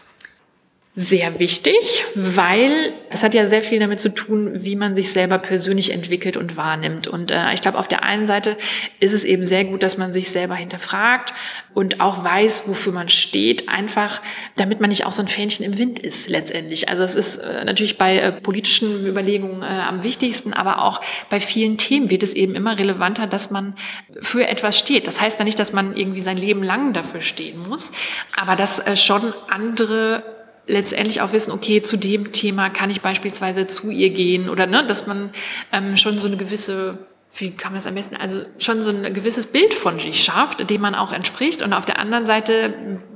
[1.02, 5.38] Sehr wichtig, weil es hat ja sehr viel damit zu tun, wie man sich selber
[5.38, 7.08] persönlich entwickelt und wahrnimmt.
[7.08, 8.58] Und äh, ich glaube, auf der einen Seite
[9.00, 11.34] ist es eben sehr gut, dass man sich selber hinterfragt
[11.74, 14.22] und auch weiß, wofür man steht, einfach
[14.58, 16.90] damit man nicht auch so ein Fähnchen im Wind ist letztendlich.
[16.90, 21.40] Also es ist äh, natürlich bei äh, politischen Überlegungen äh, am wichtigsten, aber auch bei
[21.40, 23.74] vielen Themen wird es eben immer relevanter, dass man
[24.20, 25.08] für etwas steht.
[25.08, 27.94] Das heißt ja nicht, dass man irgendwie sein Leben lang dafür stehen muss,
[28.36, 30.39] aber dass äh, schon andere
[30.70, 34.86] letztendlich auch wissen, okay, zu dem Thema kann ich beispielsweise zu ihr gehen oder ne,
[34.86, 35.32] dass man
[35.74, 37.00] ähm, schon so eine gewisse
[37.36, 40.68] wie kann man das am besten, also schon so ein gewisses Bild von sich schafft,
[40.70, 41.62] dem man auch entspricht.
[41.62, 42.74] Und auf der anderen Seite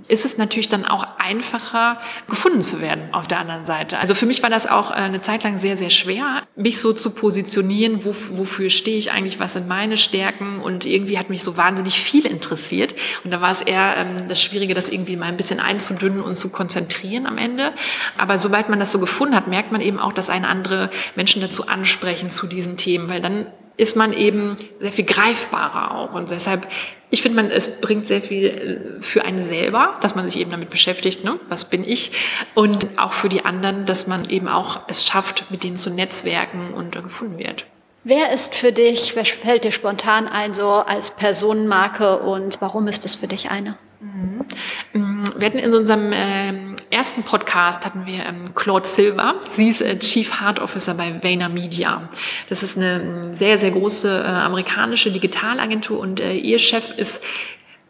[0.08, 2.00] ist es natürlich dann auch einfacher,
[2.30, 3.98] gefunden zu werden auf der anderen Seite.
[3.98, 6.94] Also für mich war das auch äh, eine Zeit lang sehr, sehr schwer, mich so
[6.94, 11.42] zu positionieren, wo, wofür stehe ich eigentlich, was sind meine Stärken und irgendwie hat mich
[11.42, 12.94] so wahnsinnig viel interessiert.
[13.24, 16.36] Und da war es eher ähm, das Schwierige, das irgendwie mal ein bisschen einzudünnen und
[16.36, 17.74] zu konzentrieren am Ende.
[18.18, 21.42] Aber sobald man das so gefunden hat, merkt man eben auch, dass einen andere Menschen
[21.42, 23.48] dazu ansprechen zu diesen Themen, weil dann
[23.78, 26.14] ist man eben sehr viel greifbarer auch.
[26.14, 26.68] Und deshalb,
[27.10, 30.52] ich finde, man, es bringt sehr viel äh, für einen selber, dass man sich eben
[30.52, 31.40] damit beschäftigt, ne?
[31.50, 32.12] was bin ich?
[32.54, 36.74] Und auch für die anderen, dass man eben auch es schafft, mit denen zu netzwerken
[36.74, 37.66] und gefunden wird.
[38.06, 43.06] Wer ist für dich, wer fällt dir spontan ein, so als Personenmarke und warum ist
[43.06, 43.78] es für dich eine?
[44.04, 44.46] Mhm.
[44.94, 49.36] Mm, wir hatten in unserem ähm, ersten Podcast hatten wir ähm, Claude Silver.
[49.48, 52.10] Sie ist äh, Chief Heart Officer bei Vayner Media.
[52.50, 57.24] Das ist eine mm, sehr, sehr große äh, amerikanische Digitalagentur und äh, ihr Chef ist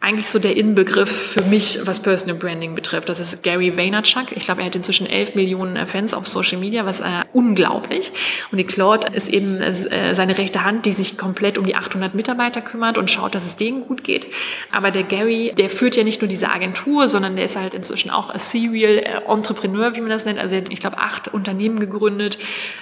[0.04, 3.08] eigentlich so der Inbegriff für mich, was Personal Branding betrifft.
[3.08, 4.32] Das ist Gary Vaynerchuk.
[4.32, 8.12] Ich glaube, er hat inzwischen 11 Millionen äh, Fans auf Social Media, was äh, unglaublich.
[8.52, 12.14] Und die Claude ist eben äh, seine rechte Hand, die sich komplett um die 800
[12.14, 14.26] Mitarbeiter kümmert und schaut, dass es denen gut geht.
[14.70, 18.10] Aber der Gary, der führt ja nicht nur diese Agentur, sondern der ist halt inzwischen
[18.10, 20.38] auch ein Serial äh, Entrepreneur, wie man das nennt.
[20.38, 22.36] Also er hat, ich glaube, acht Unternehmen gegründet.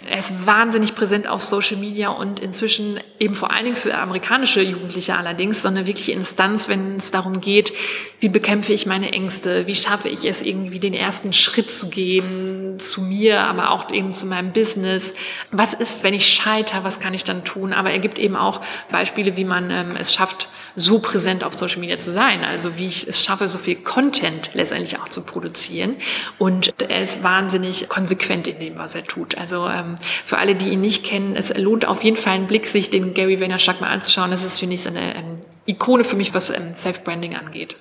[0.09, 4.61] Er ist wahnsinnig präsent auf Social Media und inzwischen eben vor allen Dingen für amerikanische
[4.61, 7.73] Jugendliche allerdings, sondern wirklich Instanz, wenn es darum geht,
[8.21, 12.79] wie bekämpfe ich meine Ängste, wie schaffe ich es irgendwie den ersten Schritt zu gehen
[12.79, 15.15] zu mir, aber auch eben zu meinem Business.
[15.51, 17.73] Was ist, wenn ich scheitere, was kann ich dann tun?
[17.73, 18.61] Aber er gibt eben auch
[18.91, 22.45] Beispiele, wie man ähm, es schafft, so präsent auf Social Media zu sein.
[22.45, 25.97] Also wie ich es schaffe, so viel Content letztendlich auch zu produzieren.
[26.39, 29.37] Und er ist wahnsinnig konsequent in dem, was er tut.
[29.37, 32.67] Also ähm, für alle, die ihn nicht kennen, es lohnt auf jeden Fall einen Blick,
[32.67, 34.31] sich den Gary Vaynerchuk mal anzuschauen.
[34.31, 37.77] Das ist, finde ich, so eine ähm, Ikone für mich, was ähm, Self-Branding angeht.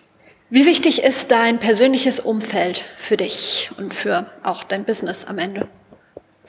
[0.50, 5.68] Wie wichtig ist dein persönliches Umfeld für dich und für auch dein Business am Ende?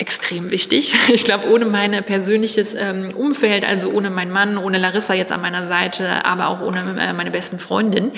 [0.02, 0.92] Extrem wichtig.
[1.12, 5.42] Ich glaube, ohne mein persönliches ähm, Umfeld, also ohne meinen Mann, ohne Larissa jetzt an
[5.42, 8.12] meiner Seite, aber auch ohne äh, meine besten Freundin,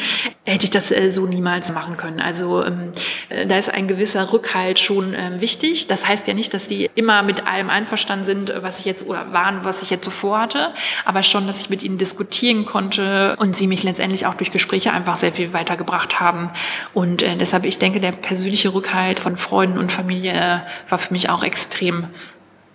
[0.46, 2.20] hätte ich das äh, so niemals machen können.
[2.20, 2.92] Also ähm,
[3.28, 5.88] äh, da ist ein gewisser Rückhalt schon äh, wichtig.
[5.88, 9.32] Das heißt ja nicht, dass die immer mit allem einverstanden sind, was ich jetzt oder
[9.32, 10.72] waren, was ich jetzt so vorhatte,
[11.04, 14.92] aber schon, dass ich mit ihnen diskutieren konnte und sie mich letztendlich auch durch Gespräche
[14.92, 16.50] einfach sehr viel weitergebracht haben.
[16.94, 21.12] Und äh, deshalb, ich denke, der persönliche Rückhalt von Freunden und Familie äh, war für
[21.12, 22.08] mich auch extrem extrem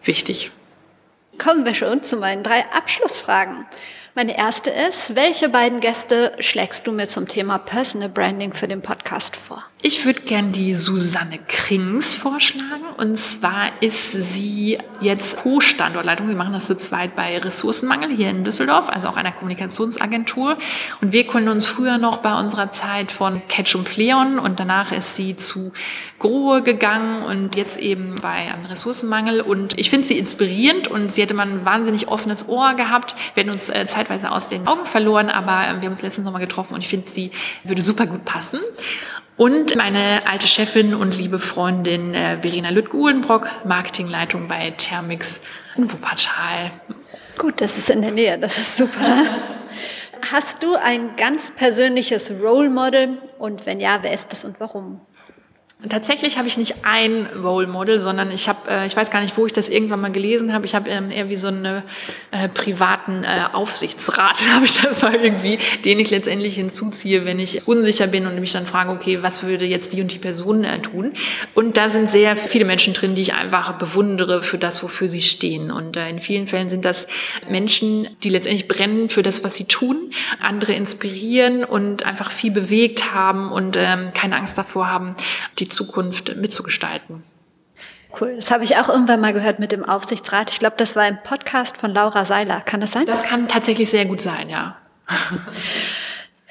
[0.04, 0.52] wichtig.
[1.38, 3.66] Kommen wir schon zu meinen drei Abschlussfragen.
[4.16, 8.82] Meine erste ist, welche beiden Gäste schlägst du mir zum Thema Personal Branding für den
[8.82, 9.64] Podcast vor?
[9.82, 12.84] Ich würde gern die Susanne Krings vorschlagen.
[12.98, 16.28] Und zwar ist sie jetzt Co-Standortleitung.
[16.28, 20.58] Wir machen das zu zweit bei Ressourcenmangel hier in Düsseldorf, also auch einer Kommunikationsagentur.
[21.00, 24.92] Und wir konnten uns früher noch bei unserer Zeit von Catch und Pleon und danach
[24.92, 25.72] ist sie zu
[26.20, 29.40] Grohe gegangen und jetzt eben bei einem Ressourcenmangel.
[29.40, 33.16] Und ich finde sie inspirierend und sie hätte man ein wahnsinnig offenes Ohr gehabt.
[33.34, 36.24] Wir hätten uns äh, zeitweise aus den Augen verloren, aber äh, wir haben uns letzten
[36.24, 37.32] Sommer getroffen und ich finde, sie
[37.64, 38.60] würde super gut passen.
[39.36, 45.42] Und meine alte Chefin und liebe Freundin äh, Verena Lüttke-Uhlenbrock, Marketingleitung bei Thermix
[45.76, 46.72] in Wuppertal.
[47.38, 49.00] Gut, das ist in der Nähe, das ist super.
[50.32, 55.00] Hast du ein ganz persönliches Role Model und wenn ja, wer ist das und warum?
[55.88, 59.38] Tatsächlich habe ich nicht ein Role Model, sondern ich habe, äh, ich weiß gar nicht,
[59.38, 60.66] wo ich das irgendwann mal gelesen habe.
[60.66, 61.84] Ich habe ähm, eher wie so einen
[62.32, 67.66] äh, privaten äh, Aufsichtsrat, habe ich das mal irgendwie, den ich letztendlich hinzuziehe, wenn ich
[67.66, 71.14] unsicher bin und mich dann frage, okay, was würde jetzt die und die Person tun?
[71.54, 75.22] Und da sind sehr viele Menschen drin, die ich einfach bewundere für das, wofür sie
[75.22, 75.72] stehen.
[75.72, 77.08] Und in vielen Fällen sind das
[77.48, 80.12] Menschen, die letztendlich brennen für das, was sie tun,
[80.42, 85.16] andere inspirieren und einfach viel bewegt haben und ähm, keine Angst davor haben,
[85.58, 87.24] die Zukunft mitzugestalten.
[88.20, 90.50] Cool, das habe ich auch irgendwann mal gehört mit dem Aufsichtsrat.
[90.50, 92.62] Ich glaube, das war ein Podcast von Laura Seiler.
[92.62, 93.06] Kann das sein?
[93.06, 94.78] Das kann tatsächlich sehr gut sein, ja.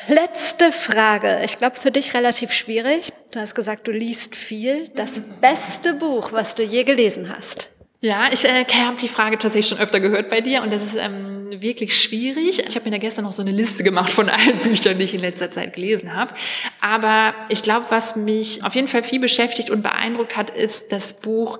[0.06, 1.40] Letzte Frage.
[1.44, 3.12] Ich glaube, für dich relativ schwierig.
[3.32, 4.88] Du hast gesagt, du liest viel.
[4.94, 7.70] Das beste Buch, was du je gelesen hast.
[8.00, 10.96] Ja, ich äh, habe die Frage tatsächlich schon öfter gehört bei dir und das ist
[10.96, 12.64] ähm, wirklich schwierig.
[12.64, 15.14] Ich habe mir da gestern noch so eine Liste gemacht von allen Büchern, die ich
[15.14, 16.32] in letzter Zeit gelesen habe.
[16.80, 21.20] Aber ich glaube, was mich auf jeden Fall viel beschäftigt und beeindruckt hat, ist das
[21.20, 21.58] Buch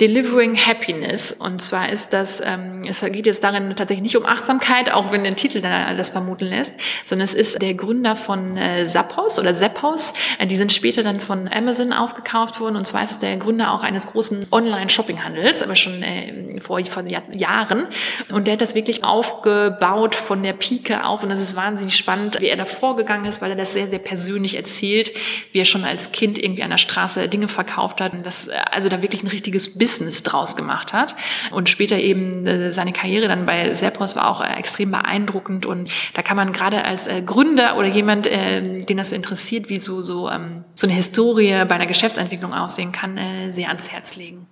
[0.00, 1.30] Delivering Happiness.
[1.30, 5.22] Und zwar ist das, ähm, es geht jetzt darin tatsächlich nicht um Achtsamkeit, auch wenn
[5.22, 6.74] der Titel das vermuten lässt,
[7.04, 10.12] sondern es ist der Gründer von äh, Zappos oder Zappos.
[10.40, 12.74] Äh, die sind später dann von Amazon aufgekauft worden.
[12.74, 17.04] Und zwar ist es der Gründer auch eines großen Online-Shopping-Handels, aber schon äh, vor, vor
[17.32, 17.86] Jahren.
[18.32, 21.22] Und der hat das wirklich aufgebaut von der Pike auf.
[21.22, 24.00] Und es ist wahnsinnig spannend, wie er da vorgegangen ist, weil er das sehr, sehr
[24.00, 25.12] persönlich erzählt,
[25.52, 28.12] wie er schon als Kind irgendwie an der Straße Dinge verkauft hat.
[28.12, 29.83] Und das, äh, also da wirklich ein richtiges Business
[30.22, 31.14] draus gemacht hat.
[31.50, 35.66] Und später eben äh, seine Karriere dann bei Serpros war auch äh, extrem beeindruckend.
[35.66, 39.78] Und da kann man gerade als äh, Gründer oder jemand, den das so interessiert, wie
[39.78, 43.18] so, so, ähm, so eine Historie bei einer Geschäftsentwicklung aussehen kann,
[43.50, 44.46] sehr ans Herz legen.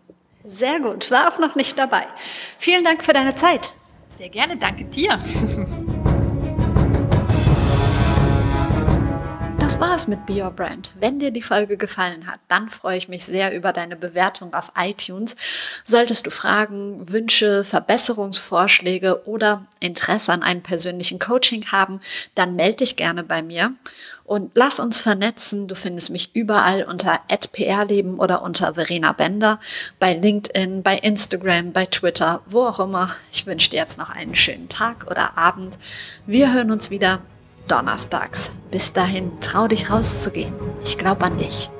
[0.44, 2.04] Sehr gut, war auch noch nicht dabei.
[2.58, 3.60] Vielen Dank für deine Zeit.
[4.08, 5.18] Sehr gerne, danke dir.
[9.72, 10.92] Das war's mit Be Your Brand.
[11.00, 14.70] Wenn dir die Folge gefallen hat, dann freue ich mich sehr über deine Bewertung auf
[14.76, 15.34] iTunes.
[15.86, 22.02] Solltest du Fragen, Wünsche, Verbesserungsvorschläge oder Interesse an einem persönlichen Coaching haben,
[22.34, 23.72] dann melde dich gerne bei mir
[24.24, 25.68] und lass uns vernetzen.
[25.68, 29.58] Du findest mich überall unter @prleben oder unter Verena Bender
[29.98, 33.16] bei LinkedIn, bei Instagram, bei Twitter, wo auch immer.
[33.32, 35.78] Ich wünsche dir jetzt noch einen schönen Tag oder Abend.
[36.26, 37.22] Wir hören uns wieder
[37.68, 38.50] donnerstags.
[38.70, 40.54] Bis dahin, trau dich rauszugehen.
[40.84, 41.70] Ich glaube an dich.